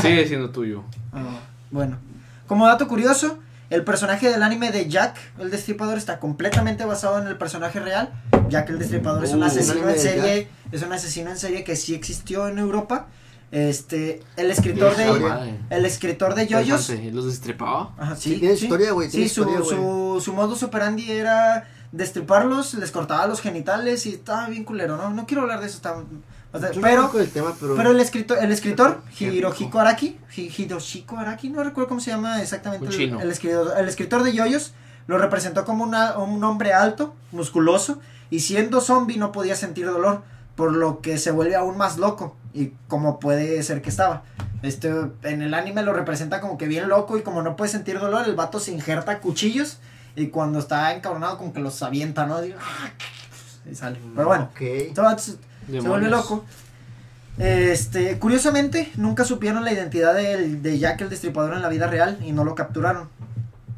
[0.00, 0.84] Sigue siendo tuyo.
[1.12, 1.98] Ah, bueno,
[2.46, 3.38] como dato curioso,
[3.70, 8.10] el personaje del anime de Jack, el Destripador, está completamente basado en el personaje real.
[8.48, 11.76] Jack el Destripador es un Uh, asesino en serie, es un asesino en serie que
[11.76, 13.06] sí existió en Europa.
[13.52, 15.58] Este, el escritor de madre.
[15.70, 16.88] el escritor de Yoyos.
[17.12, 17.94] ¿Los destripaba?
[17.98, 19.70] ajá, Sí, tiene historia, güey, Sí, su, historia, güey.
[19.70, 25.10] su, su modus operandi era destriparlos, les cortaba los genitales y estaba bien culero, ¿no?
[25.10, 25.96] No quiero hablar de eso, está-
[26.52, 27.76] o sea, Yo no pero el tema, pero...
[27.76, 32.86] pero el escritor, el escritor Hirohiko Araki, Hiroshiko Araki, no recuerdo cómo se llama exactamente
[32.86, 34.72] el, escritor, el escritor de Yoyos,
[35.06, 38.00] lo representó como una- un hombre alto, musculoso,
[38.30, 40.22] y siendo zombie no podía sentir dolor,
[40.56, 44.22] por lo que se vuelve aún más loco, y como puede ser que estaba.
[44.62, 47.98] Este, en el anime lo representa como que bien loco, y como no puede sentir
[47.98, 49.78] dolor, el vato se injerta cuchillos,
[50.16, 52.44] y cuando está encabronado como que los avienta, ¿no?
[52.44, 52.54] Y,
[53.70, 53.98] y sale.
[54.14, 54.50] Pero bueno,
[54.90, 55.32] este se-
[55.82, 56.44] se vuelve loco.
[57.38, 62.18] Este, curiosamente, nunca supieron la identidad del- de Jack el Destripador en la vida real
[62.24, 63.08] y no lo capturaron.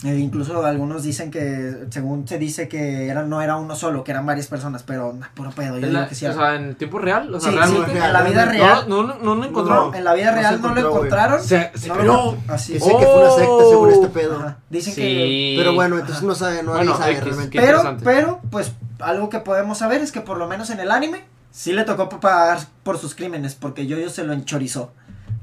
[0.05, 4.11] E incluso algunos dicen que, según se dice que era, no era uno solo, que
[4.11, 6.75] eran varias personas, pero nah, puro pedo, yo la- digo que sí o sea, en
[6.75, 7.33] tiempo real.
[7.33, 8.05] O sea, Sí, sí, realmente.
[8.05, 8.85] en la vida real.
[8.88, 9.91] No, no, no lo encontraron.
[9.93, 11.41] No, en la vida real no, lo encontraron.
[11.43, 12.73] Se, se no lo- así.
[12.73, 14.37] Que fue una secta según este pedo.
[14.38, 15.55] Ajá, Dicen que.
[15.57, 17.51] Pero bueno, entonces no sabe, no Bueno, sabe X, realmente.
[17.59, 20.91] Qué pero, pero, pues, algo que podemos saber es que por lo menos en el
[20.91, 24.91] anime sí le tocó pagar por sus crímenes, porque Yoyo se lo enchorizó.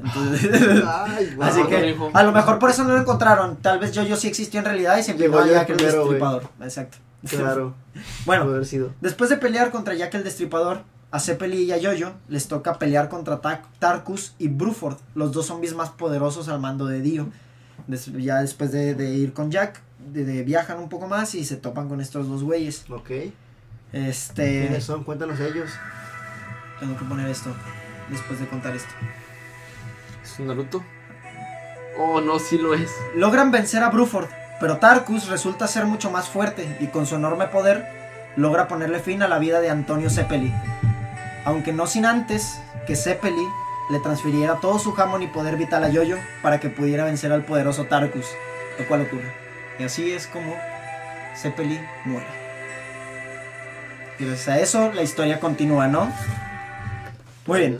[0.03, 0.49] Entonces,
[0.87, 1.49] Ay, güey.
[1.49, 2.09] así que hijo.
[2.13, 3.57] a lo mejor por eso no lo encontraron.
[3.57, 5.77] Tal vez Yoyo sí existió en realidad y se empezó a yo Jack el.
[5.77, 6.43] Destripador.
[6.61, 6.97] Exacto.
[7.29, 7.73] Claro,
[8.25, 8.91] Bueno, puede haber sido.
[9.01, 13.09] después de pelear contra Jack el Destripador, a Zeppeli y a Yoyo les toca pelear
[13.09, 17.27] contra Ta- Tarkus y Bruford, los dos zombies más poderosos al mando de Dio.
[17.87, 19.81] Des- ya después de, de ir con Jack,
[20.13, 22.85] de, de- viajan un poco más y se topan con estos dos güeyes.
[22.89, 23.09] Ok.
[23.91, 24.61] Este.
[24.67, 25.03] ¿Quiénes son?
[25.03, 25.69] Cuéntanos ellos.
[26.79, 27.49] Tengo que poner esto
[28.09, 28.91] después de contar esto.
[30.39, 30.81] ¿Es un Naruto?
[31.97, 32.89] Oh, no, sí lo es.
[33.13, 34.29] Logran vencer a Bruford,
[34.61, 37.85] pero Tarkus resulta ser mucho más fuerte y con su enorme poder
[38.37, 40.53] logra ponerle fin a la vida de Antonio Zeppeli.
[41.43, 43.45] Aunque no sin antes que Zeppeli
[43.91, 47.43] le transfiriera todo su jamón y poder vital a Yoyo para que pudiera vencer al
[47.43, 48.27] poderoso Tarkus,
[48.79, 49.33] lo cual ocurre.
[49.77, 50.55] Y así es como
[51.35, 52.27] Zeppeli muere.
[54.17, 56.09] Y gracias a eso la historia continúa, ¿no?
[57.45, 57.79] Muy bien.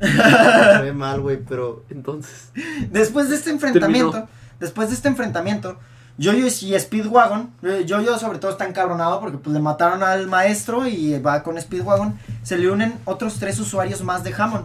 [0.00, 1.84] Se ve mal, güey, pero.
[1.90, 2.50] Entonces,
[2.90, 4.28] Después de este enfrentamiento, Terminó.
[4.60, 5.78] después de este enfrentamiento,
[6.22, 10.86] Jojo y Speedwagon, eh, Jojo sobre todo está encabronado porque pues le mataron al maestro
[10.86, 14.64] y va con Speedwagon, se le unen otros tres usuarios más de Hammond,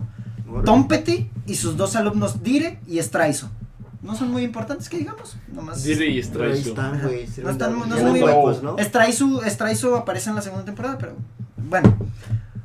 [0.65, 3.49] Tom Petty y sus dos alumnos Dire y Straizo.
[4.01, 5.83] No son muy importantes que digamos, nomás.
[5.83, 6.69] Dire y Straizo.
[6.69, 7.01] están.
[7.03, 8.75] No están- no son muy huecos, ¿no?
[8.79, 11.13] Straizo, Straizo aparece en la segunda temporada, pero
[11.57, 11.95] bueno.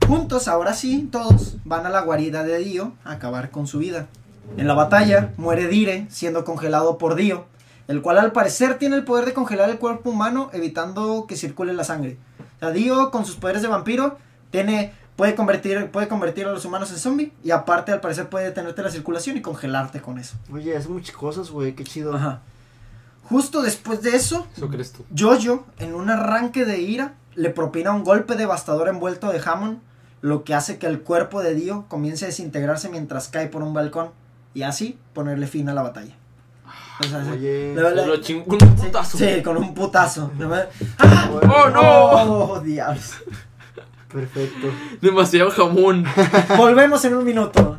[0.06, 4.06] Juntos, ahora sí, todos van a la guarida de Dio a acabar con su vida.
[4.56, 7.46] En la batalla muere Dire, siendo congelado por Dio,
[7.88, 11.72] el cual al parecer tiene el poder de congelar el cuerpo humano, evitando que circule
[11.74, 12.18] la sangre.
[12.38, 14.16] O sea, Dio, con sus poderes de vampiro,
[14.52, 18.44] tiene, puede, convertir, puede convertir a los humanos en zombie, y aparte al parecer puede
[18.44, 20.36] detenerte la circulación y congelarte con eso.
[20.52, 22.14] Oye, hace muchas cosas, güey, qué chido.
[22.14, 22.42] Ajá.
[23.28, 25.04] Justo después de eso, Eso crees tú.
[25.18, 29.80] Jojo, en un arranque de ira, le propina un golpe devastador envuelto de Hammond,
[30.26, 33.72] lo que hace que el cuerpo de Dio comience a desintegrarse mientras cae por un
[33.74, 34.10] balcón
[34.54, 36.14] y así ponerle fin a la batalla.
[37.00, 37.74] O sea, sí, Oye.
[37.74, 39.18] le- le- lo chingó con un sí, putazo.
[39.18, 40.30] sí, con un putazo.
[40.98, 41.28] ¡Ah!
[41.30, 41.80] bueno, ¡Oh, no!
[42.54, 43.12] ¡Oh, diablos!
[44.12, 44.68] Perfecto.
[45.00, 46.04] Demasiado jamón.
[46.56, 47.78] Volvemos en un minuto.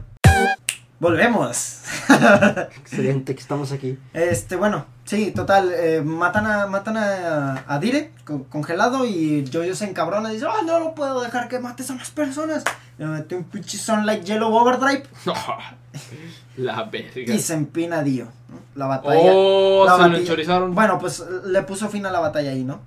[1.00, 1.82] Volvemos.
[2.78, 4.00] Excelente que estamos aquí.
[4.14, 9.76] Este, bueno, sí, total, eh, matan a, matan a, a Dire con- congelado y Jojo
[9.76, 12.64] se encabrona y dice, oh, no lo puedo dejar que mates a las personas.
[12.98, 15.04] Le mete un pinche Sunlight Yellow Overdrive
[16.58, 17.34] La verga.
[17.34, 18.26] y se empina a Dio.
[18.50, 18.58] ¿no?
[18.76, 19.20] La batalla.
[19.22, 20.74] Oh, la se lo batalla- enchorizaron.
[20.76, 22.80] Bueno, pues le puso fin a la batalla ahí, ¿no?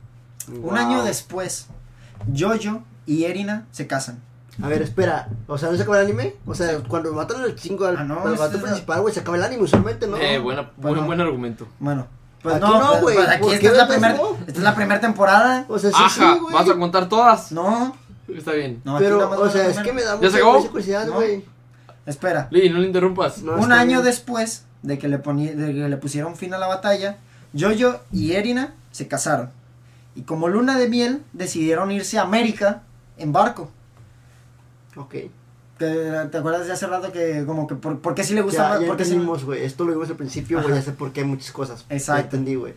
[0.63, 1.69] Un año después,
[2.37, 4.19] Jojo y Erina se casan.
[4.63, 5.29] A ver, espera.
[5.47, 6.37] O sea, ¿no se acaba el anime?
[6.47, 9.37] O sea, cuando matan al chingo al, Ah, no, al vato principal, güey, se acaba
[9.37, 10.17] el anime usualmente, ¿no?
[10.17, 10.97] Eh, buena, Bueno.
[10.97, 11.67] buen, buen argumento.
[11.79, 12.07] Bueno,
[12.43, 14.53] pues Aquí no, no, pues- güey, pues aquí ¿por esta qué es, la primer- esta
[14.53, 15.65] es la primera temporada.
[15.69, 16.55] O sea, sí, Ajá, sí, güey.
[16.55, 17.53] ¿vas a contar todas?
[17.53, 17.97] No,
[18.29, 18.81] Está bien.
[18.85, 21.45] no, Pero, o sea, es que me da ¿Ya mucha curiosidad, güey.
[22.07, 22.49] Espera.
[22.51, 23.39] Lili, no le interrumpas.
[23.43, 24.05] No, un año bien.
[24.05, 27.19] después de que, le poni- de que le pusieron fin a la batalla,
[27.59, 29.51] Jojo y Erina se casaron.
[30.15, 32.83] Y como luna de miel, decidieron irse a América
[33.17, 33.71] en barco.
[35.01, 35.15] Ok.
[35.79, 38.63] ¿Te, te acuerdas de hace rato que como que por, por qué sí le gusta
[38.65, 38.81] Ya, más?
[38.83, 39.65] ya por qué sí- entendimos, güey.
[39.65, 40.75] Esto lo vimos al principio, güey.
[40.75, 41.87] Ya sé por qué hay muchas cosas.
[41.89, 42.21] Exacto.
[42.21, 42.75] Ya entendí, güey.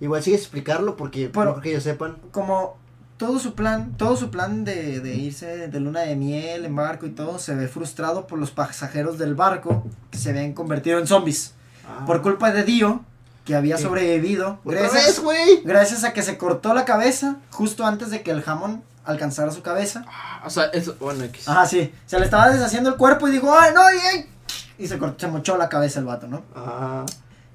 [0.00, 2.16] Igual sigue explicarlo porque, Pero- porque ellos sepan.
[2.30, 2.76] como
[3.18, 7.04] todo su plan, todo su plan de, de irse de luna de miel en barco
[7.04, 11.06] y todo se ve frustrado por los pasajeros del barco que se habían convertido en
[11.06, 11.52] zombies.
[11.86, 12.06] Ah.
[12.06, 13.02] Por culpa de Dio,
[13.44, 13.82] que había Sí.
[13.82, 14.60] sobrevivido.
[14.64, 15.62] ¡Otra Gracias, vez, güey!
[15.64, 19.62] gracias a que se cortó la cabeza justo antes de que el jamón alcanzara su
[19.62, 20.04] cabeza.
[20.06, 21.48] Ah, O sea, eso, bueno, X.
[21.48, 21.92] Ajá, sí.
[22.06, 23.80] Se le estaba deshaciendo el cuerpo y dijo, ¡ay, no!
[23.90, 26.42] Y, y se, cortó, se mochó la cabeza el vato, ¿no?
[26.54, 27.04] Ah,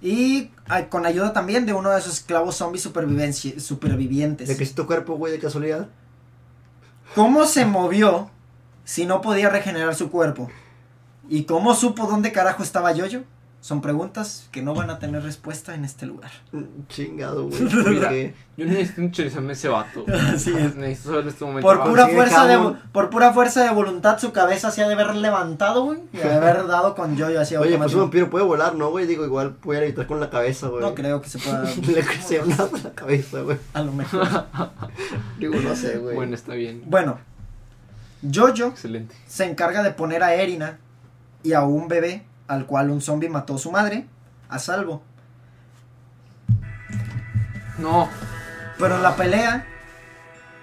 [0.02, 4.48] Y ay, con ayuda también de uno de esos esclavos zombies supervivientes.
[4.48, 5.88] ¿De qué es tu cuerpo, güey, de casualidad?
[7.16, 8.30] ¿Cómo se movió
[8.84, 10.50] si no podía regenerar su cuerpo?
[11.30, 13.24] ¿Y cómo supo dónde carajo estaba Yoyo?
[13.64, 16.32] Son preguntas que no van a tener respuesta en este lugar.
[16.52, 17.62] Mm, Chingado, güey.
[17.84, 18.34] Porque...
[18.58, 20.04] yo necesito enchorizarme ese vato.
[20.36, 20.76] Así es.
[20.76, 21.66] Necesito saber en este momento.
[21.66, 25.16] Por pura, fuerza de, por pura fuerza de voluntad, su cabeza se ha de haber
[25.16, 26.00] levantado, güey.
[26.12, 29.08] Y de haber dado con Yoyo así Oye, pues un vampiro puede volar, ¿no, güey?
[29.08, 30.82] Digo, igual puede evitar con la cabeza, güey.
[30.82, 31.64] No creo que se pueda.
[31.64, 33.58] Le crece una en la cabeza, güey.
[33.74, 34.28] A lo mejor.
[35.40, 36.16] Digo, no sé, güey.
[36.16, 36.84] Bueno, está bien.
[36.86, 37.18] Bueno,
[38.30, 39.16] Jojo Excelente.
[39.26, 40.80] se encarga de poner a Erina
[41.44, 44.08] y a un bebé al cual un zombie mató a su madre
[44.50, 45.02] a salvo.
[47.78, 48.08] No.
[48.78, 49.66] Pero en la pelea,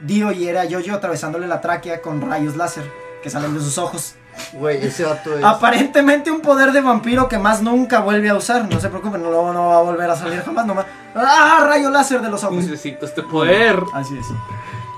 [0.00, 2.90] Dio hiere a Jojo atravesándole la tráquea con rayos láser
[3.22, 4.14] que salen de sus ojos.
[4.52, 5.44] Güey, ese vato es...
[5.44, 8.66] Aparentemente un poder de vampiro que más nunca vuelve a usar.
[8.68, 10.66] No se preocupen, no, no va a volver a salir jamás.
[10.66, 10.86] Nomás.
[11.14, 11.64] ¡Ah!
[11.66, 12.56] Rayo láser de los ojos.
[12.56, 13.78] Necesito este poder.
[13.92, 14.26] Así es.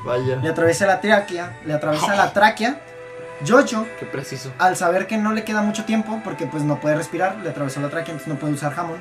[0.05, 0.37] Vaya.
[0.37, 1.59] Le atraviesa la tráquea.
[1.65, 2.81] Le atraviesa la tráquea.
[3.47, 4.53] Jojo, Qué preciso.
[4.59, 7.81] al saber que no le queda mucho tiempo, porque pues no puede respirar, le atravesó
[7.81, 8.99] la tráquea, entonces no puede usar jamón.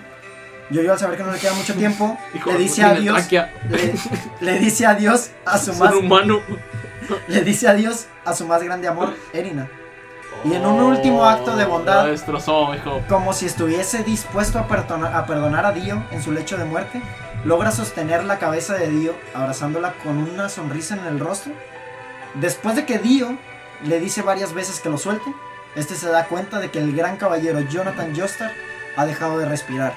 [0.74, 3.28] Jojo, al saber que no le queda mucho tiempo, Hijo, le dice tiene adiós.
[3.70, 3.94] Le,
[4.40, 6.42] le dice adiós a su más un humano.
[7.28, 9.68] le dice adiós a su más grande amor, Erina.
[10.44, 13.02] Y en un último acto de bondad- La destrozó, hijo.
[13.08, 17.00] Como si estuviese dispuesto a, perdona- a perdonar a Dio en su lecho de muerte,
[17.46, 21.54] logra sostener la cabeza de Dio abrazándola con una sonrisa en el rostro.
[22.36, 23.38] Después de que Dio
[23.86, 25.34] le dice varias veces que lo suelte,
[25.76, 28.52] este se da cuenta de que el gran caballero Jonathan Joestar
[28.98, 29.94] ha dejado de respirar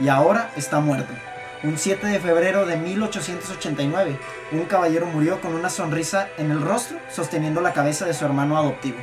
[0.00, 1.12] y ahora está muerto.
[1.62, 4.18] Un 7 de febrero de 1889,
[4.52, 8.56] un caballero murió con una sonrisa en el rostro, sosteniendo la cabeza de su hermano
[8.56, 8.96] adoptivo.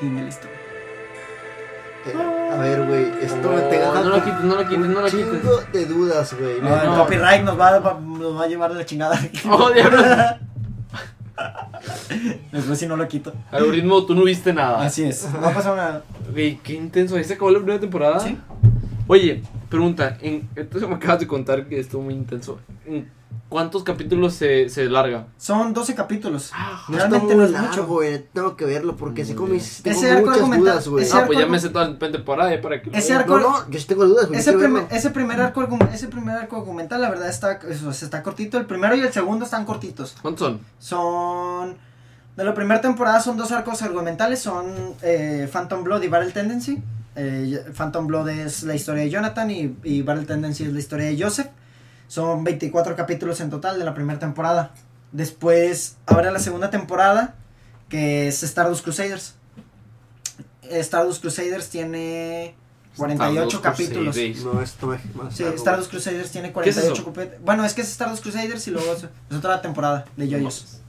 [0.00, 0.56] Fin de la historia.
[2.06, 4.78] Eh, a ver, güey, esto me te No, deja no lo quites, no lo quites,
[4.78, 5.26] no lo un quites.
[5.42, 6.60] chingo de dudas, güey.
[6.60, 6.96] No, el No.
[6.98, 9.16] copyright nos va, va- nos va a llevar a la chingada.
[9.48, 10.04] Oh, diablos.
[12.52, 13.32] Después si no lo quito.
[13.50, 14.84] Algoritmo, tú no viste nada.
[14.84, 15.28] Así es.
[15.32, 16.04] No ha pasado nada.
[16.32, 17.16] Güey, qué intenso.
[17.16, 18.20] ¿Ahí se acabó la primera temporada?
[18.20, 18.36] Sí.
[19.06, 20.18] Oye, pregunta.
[20.20, 22.58] En, entonces me acabas de contar que estuvo muy intenso.
[22.86, 23.08] ¿En
[23.48, 25.26] cuántos capítulos se, se larga?
[25.38, 26.52] Son 12 capítulos.
[26.88, 27.86] No está Realmente no es largo, mucho.
[27.86, 28.24] güey.
[28.32, 31.04] Tengo que verlo porque así Muy como dices, tengo Ese arco muchas argumental- dudas, güey.
[31.04, 33.38] ese Ah, pues ya me sé toda la temporada eh, para que lo Ese arco-
[33.38, 34.40] No, no, yo sí tengo dudas, güey.
[34.40, 34.88] Ese, primer- verlo.
[34.96, 38.58] ese primer arco ese primer arco argumental, la verdad está, eso, se está cortito.
[38.58, 40.16] El primero y el segundo están cortitos.
[40.22, 40.60] ¿Cuántos son?
[40.78, 41.76] Son.
[42.36, 44.40] De la primera temporada son dos arcos argumentales.
[44.40, 44.66] Son
[45.02, 46.82] eh, Phantom Blood y Battle Tendency.
[47.14, 51.06] Eh, Phantom Blood es la historia de Jonathan y, y Battle Tendency es la historia
[51.06, 51.46] de Joseph.
[52.08, 54.72] Son 24 capítulos en total de la primera temporada.
[55.12, 57.34] Después, ahora la segunda temporada,
[57.88, 59.34] que es Stardust Crusaders.
[60.62, 62.54] Stardust Crusaders tiene
[62.96, 64.14] 48 Stardust capítulos.
[64.14, 64.44] Crusaders.
[64.44, 67.04] No, esto más Sí, Stardust Crusaders tiene ¿Qué es 48 eso?
[67.04, 67.40] capítulos.
[67.44, 70.80] Bueno, es que es Stardust Crusaders y luego es, es otra temporada de Yoyos.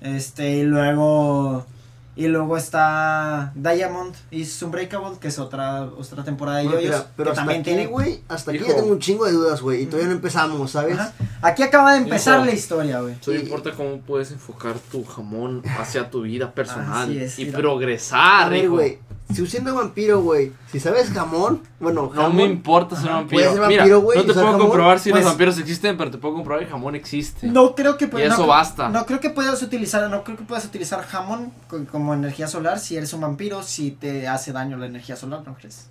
[0.00, 1.66] Este, y luego.
[2.14, 7.06] Y luego está Diamond is Unbreakable, que es otra, otra temporada de Yoyos.
[7.16, 7.86] pero que hasta también aquí, tiene.
[7.86, 8.68] güey, hasta aquí Hijo.
[8.68, 9.82] ya tengo un chingo de dudas, güey.
[9.82, 10.98] Y todavía no empezamos, ¿sabes?
[10.98, 11.12] Ajá.
[11.40, 12.44] Aquí acaba de empezar Hijo.
[12.46, 13.14] la historia, güey.
[13.22, 17.46] Solo Y- importa cómo puedes enfocar tu jamón hacia tu vida personal Así es, y
[17.46, 17.58] mira.
[17.58, 18.74] progresar, A ver, hijo.
[18.74, 18.98] güey.
[19.34, 20.52] Si siendo vampiro, güey.
[20.70, 22.36] Si sabes jamón, bueno, No jamón.
[22.36, 23.42] me importa ser vampiro.
[23.42, 24.60] Puedes ser Mira, vampiro, güey, no te puedo jamón.
[24.60, 27.46] comprobar si Pues- los vampiros existen, pero te puedo comprobar que el jamón existe.
[27.46, 28.88] No creo que Y eso no, basta.
[28.88, 32.78] No creo que puedas utilizar, no creo que puedas utilizar jamón co- como energía solar
[32.78, 35.86] si eres un vampiro, si te hace daño la energía solar, ¿no crees?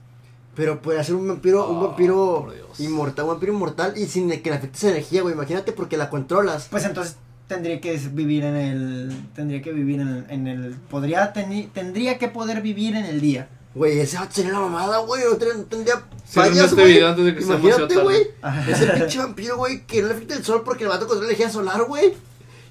[0.55, 2.47] Pero puede ser un vampiro, un Oh, vampiro
[2.79, 5.33] inmortal, un vampiro inmortal y sin que le afecte esa energía, güey.
[5.33, 6.67] Imagínate porque la controlas.
[6.69, 7.15] Pues entonces
[7.51, 12.17] tendría que vivir en el, tendría que vivir en el, en el podría teni- tendría
[12.17, 13.49] que poder vivir en el día.
[13.75, 15.21] Güey, ese vato sería la mamada, güey.
[15.29, 16.93] No, ten- no tendría fallas, este güey.
[16.93, 18.27] video antes de que sea Imagínate, güey.
[18.69, 21.33] Ese pinche vampiro, güey, que no le afecta el sol porque el vato controla la
[21.33, 22.13] energía solar, güey.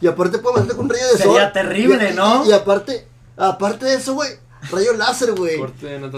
[0.01, 1.33] Y aparte puede matarte con un rayo de sol.
[1.35, 2.47] Sería terrible, Y- ¿no?
[2.47, 4.31] Y, aparte, aparte de eso, güey,
[4.71, 5.57] rayo láser, güey.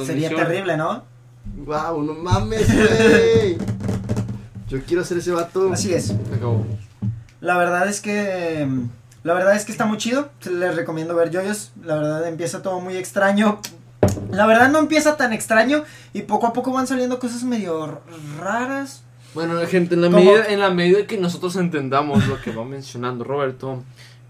[0.06, 1.04] Sería terrible, ¿no?
[1.66, 3.58] Wow, no mames, güey.
[4.68, 5.70] Yo quiero ser ese vato.
[5.72, 6.06] Así es.
[6.06, 6.64] Se acabó.
[7.42, 8.68] La verdad es que
[9.24, 10.30] la verdad es que está muy chido.
[10.48, 11.72] Les recomiendo ver Joyos.
[11.84, 13.60] La verdad empieza todo muy extraño.
[14.30, 18.00] La verdad no empieza tan extraño y poco a poco van saliendo cosas medio
[18.38, 19.02] raras.
[19.34, 20.18] Bueno, gente, en la, ¿Cómo?
[20.18, 23.82] medida, en la medida que nosotros entendamos lo que va mencionando Roberto,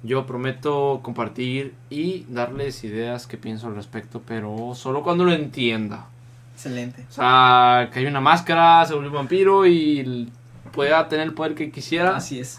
[0.02, 6.06] yo prometo compartir y darles ideas que pienso al respecto, pero solo cuando lo entienda.
[6.54, 7.04] Excelente.
[7.10, 10.30] O sea, que hay una máscara, se vuelve un vampiro y
[10.72, 12.16] pueda tener el poder que quisiera.
[12.16, 12.58] Así es.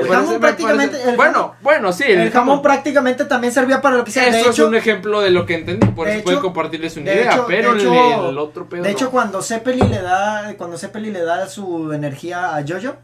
[0.00, 3.80] El jamón me prácticamente parece- el bueno, jamón- bueno, sí, el, jamón prácticamente también servía
[3.80, 4.24] para lo que sea.
[4.24, 6.40] De Eso hecho, es un ejemplo de lo que entendí, por de eso hecho- pueden
[6.40, 9.42] compartirles una de idea, hecho- pero de el- hecho- el, otro pedo De hecho, cuando
[9.42, 12.94] Zeppeli le da, cuando Zeppeli le da su energía a Jojo,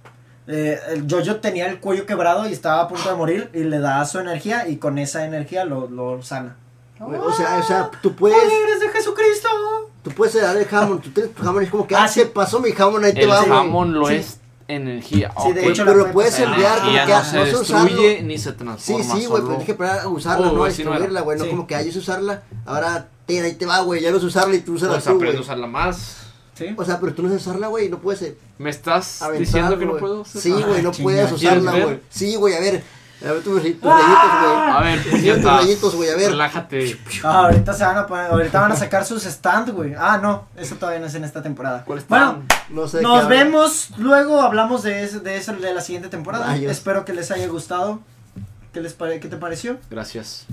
[0.48, 3.78] eh, el Jojo tenía el cuello quebrado y estaba a punto de morir y le
[3.78, 6.56] da su energía y con esa energía lo, lo sana.
[7.00, 9.48] O sea, o sea, tú puedes, ¡Poderes de Jesucristo!
[10.04, 12.08] tú puedes dar el jamón, tú tienes tu jamón y es como que, Ah, ah,
[12.08, 12.20] sí.
[12.20, 13.48] se pasó mi jamón, ahí te el va, güey.
[13.50, 14.14] jamón lo Sí.
[14.14, 14.38] es
[14.74, 15.32] energía.
[15.42, 17.84] Sí, de Ok, hecho, pero puedes enviar como que no ah, se no sé usarlo.
[17.84, 19.04] destruye ni se Sí, transforma.
[19.04, 21.38] sí, güey, solo- pero tienes que parar a usarla, Oh, no a no destruirla, güey,
[21.38, 21.50] no Sí.
[21.50, 24.60] como que hayas usarla, ahora ten, ahí te va, güey, ya no sé usarla y
[24.60, 25.36] tú usarla Pues tú, güey.
[25.36, 26.16] a usarla más.
[26.54, 26.66] ¿Sí?
[26.76, 29.84] O sea, pero tú no sabes usarla, güey, no puedes eh, ¿Me estás diciendo que
[29.86, 30.00] no güey.
[30.00, 30.42] puedo usar?
[30.42, 31.32] Sí, güey, Ah, no puedes ¿quieres
[31.62, 32.00] usarla, güey.
[32.10, 32.82] Sí, güey, a ver,
[33.24, 34.92] a ver tus, tus rayitos, A güey.
[34.92, 35.44] ver, tus puñetas.
[35.44, 36.30] rayitos, güey, a ver.
[36.30, 36.98] Relájate.
[37.24, 39.94] Ah, ahorita se van a poner, ahorita van a sacar sus stand, güey.
[39.98, 41.84] Ah, no, eso todavía no es en esta temporada.
[41.84, 42.02] ¿Cuál?
[42.08, 43.00] Bueno, No sé.
[43.02, 46.46] nos vemos, luego hablamos de eso, de eso de la siguiente temporada.
[46.46, 46.72] Rayos.
[46.72, 48.00] Espero que les haya gustado.
[48.72, 49.76] ¿Qué les pare- qué te pareció?
[49.90, 50.46] Gracias.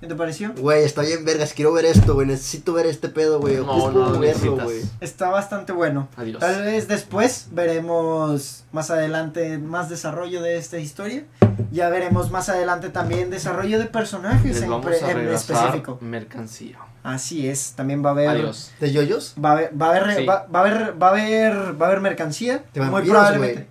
[0.00, 0.54] ¿Qué te pareció?
[0.56, 3.56] Güey, está bien vergas, quiero ver esto, güey, necesito ver este pedo, güey.
[3.58, 4.80] No, no lo verlo, güey.
[5.00, 6.08] Está bastante bueno.
[6.16, 6.40] Adiós.
[6.40, 11.24] Tal vez después veremos más adelante más desarrollo de esta historia.
[11.70, 15.56] Ya veremos más adelante también desarrollo de personajes Les en, vamos pre- a en regresar
[15.56, 15.98] específico.
[16.00, 16.78] mercancía.
[17.02, 18.72] Así es, también va a haber Adiós.
[18.80, 19.34] ¿De yoyos?
[19.42, 20.26] va a haber va a haber, Sí.
[20.26, 23.68] va, va a haber va a haber va a haber mercancía De muy vampiros, probablemente.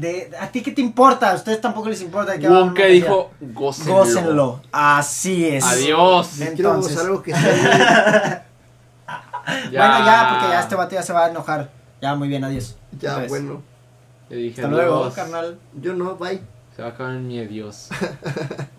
[0.00, 1.30] De, ¿A ti qué te importa?
[1.30, 3.04] A ustedes tampoco les importa de qué va a haber Wonka mercancía.
[3.08, 3.94] dijo, gócenlo.
[3.94, 4.62] Gócenlo.
[4.72, 5.64] Así es.
[5.64, 6.40] Adiós.
[6.40, 6.98] Entonces.
[6.98, 8.44] algo que sea,
[9.46, 11.70] Bueno, ya, porque ya este vato ya se va a enojar.
[12.00, 12.76] Ya, muy bien, adiós.
[13.00, 13.62] Ya, Pues, bueno.
[14.28, 15.14] Le dije Hasta luego, adiós.
[15.14, 15.58] carnal.
[15.80, 16.40] Yo no, bye.
[16.76, 17.88] Se va a acabar en mi adiós.